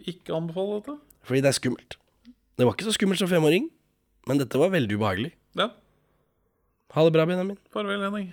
ikke 0.08 0.34
anbefale 0.34 0.78
dette? 0.80 0.96
Fordi 1.28 1.42
det 1.44 1.50
er 1.52 1.56
skummelt. 1.58 1.96
Det 2.58 2.66
var 2.66 2.74
ikke 2.74 2.86
så 2.88 2.94
skummelt 2.96 3.20
som 3.20 3.30
femåring, 3.30 3.68
men 4.28 4.40
dette 4.40 4.58
var 4.60 4.72
veldig 4.72 4.96
ubehagelig. 4.98 5.32
Ja, 5.58 5.70
Ha 6.90 7.04
det 7.06 7.12
bra, 7.14 7.22
Benjamin. 7.28 7.58
farvel, 7.70 8.02
Henning. 8.02 8.32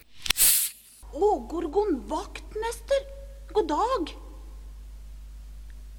Å, 1.11 1.29
Gorgon 1.47 1.97
vaktmester. 2.07 3.01
God 3.51 3.67
dag. 3.67 4.11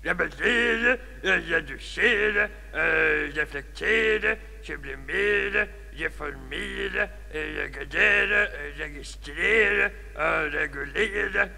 Reparere, 0.02 0.98
redusere, 1.22 2.50
eh, 2.72 3.30
reflektere, 3.36 4.38
sublimere, 4.62 5.68
reformere, 5.92 7.10
eh, 7.30 7.54
regredere, 7.56 8.50
eh, 8.52 8.72
registrere, 8.78 9.92
regulere, 10.50 11.50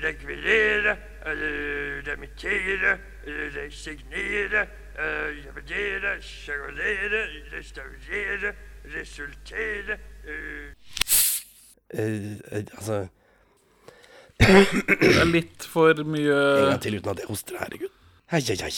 rekvirere, 0.00 0.98
remittere, 2.04 3.00
resignere, 3.24 4.68
revidere, 4.96 6.20
sjarolere, 6.20 7.50
restaurere, 7.50 8.54
resultere 8.84 9.98
altså 11.94 13.08
Det 14.40 15.10
er 15.20 15.28
litt 15.28 15.66
for 15.68 15.94
mye 16.06 16.36
En 16.36 16.68
gang 16.70 16.82
til 16.84 16.96
uten 17.00 17.10
at 17.12 17.18
jeg 17.24 17.28
hoster. 17.28 17.58
Herregud. 17.60 17.92
Hei, 18.30 18.40
hei, 18.46 18.56
hei. 18.62 18.74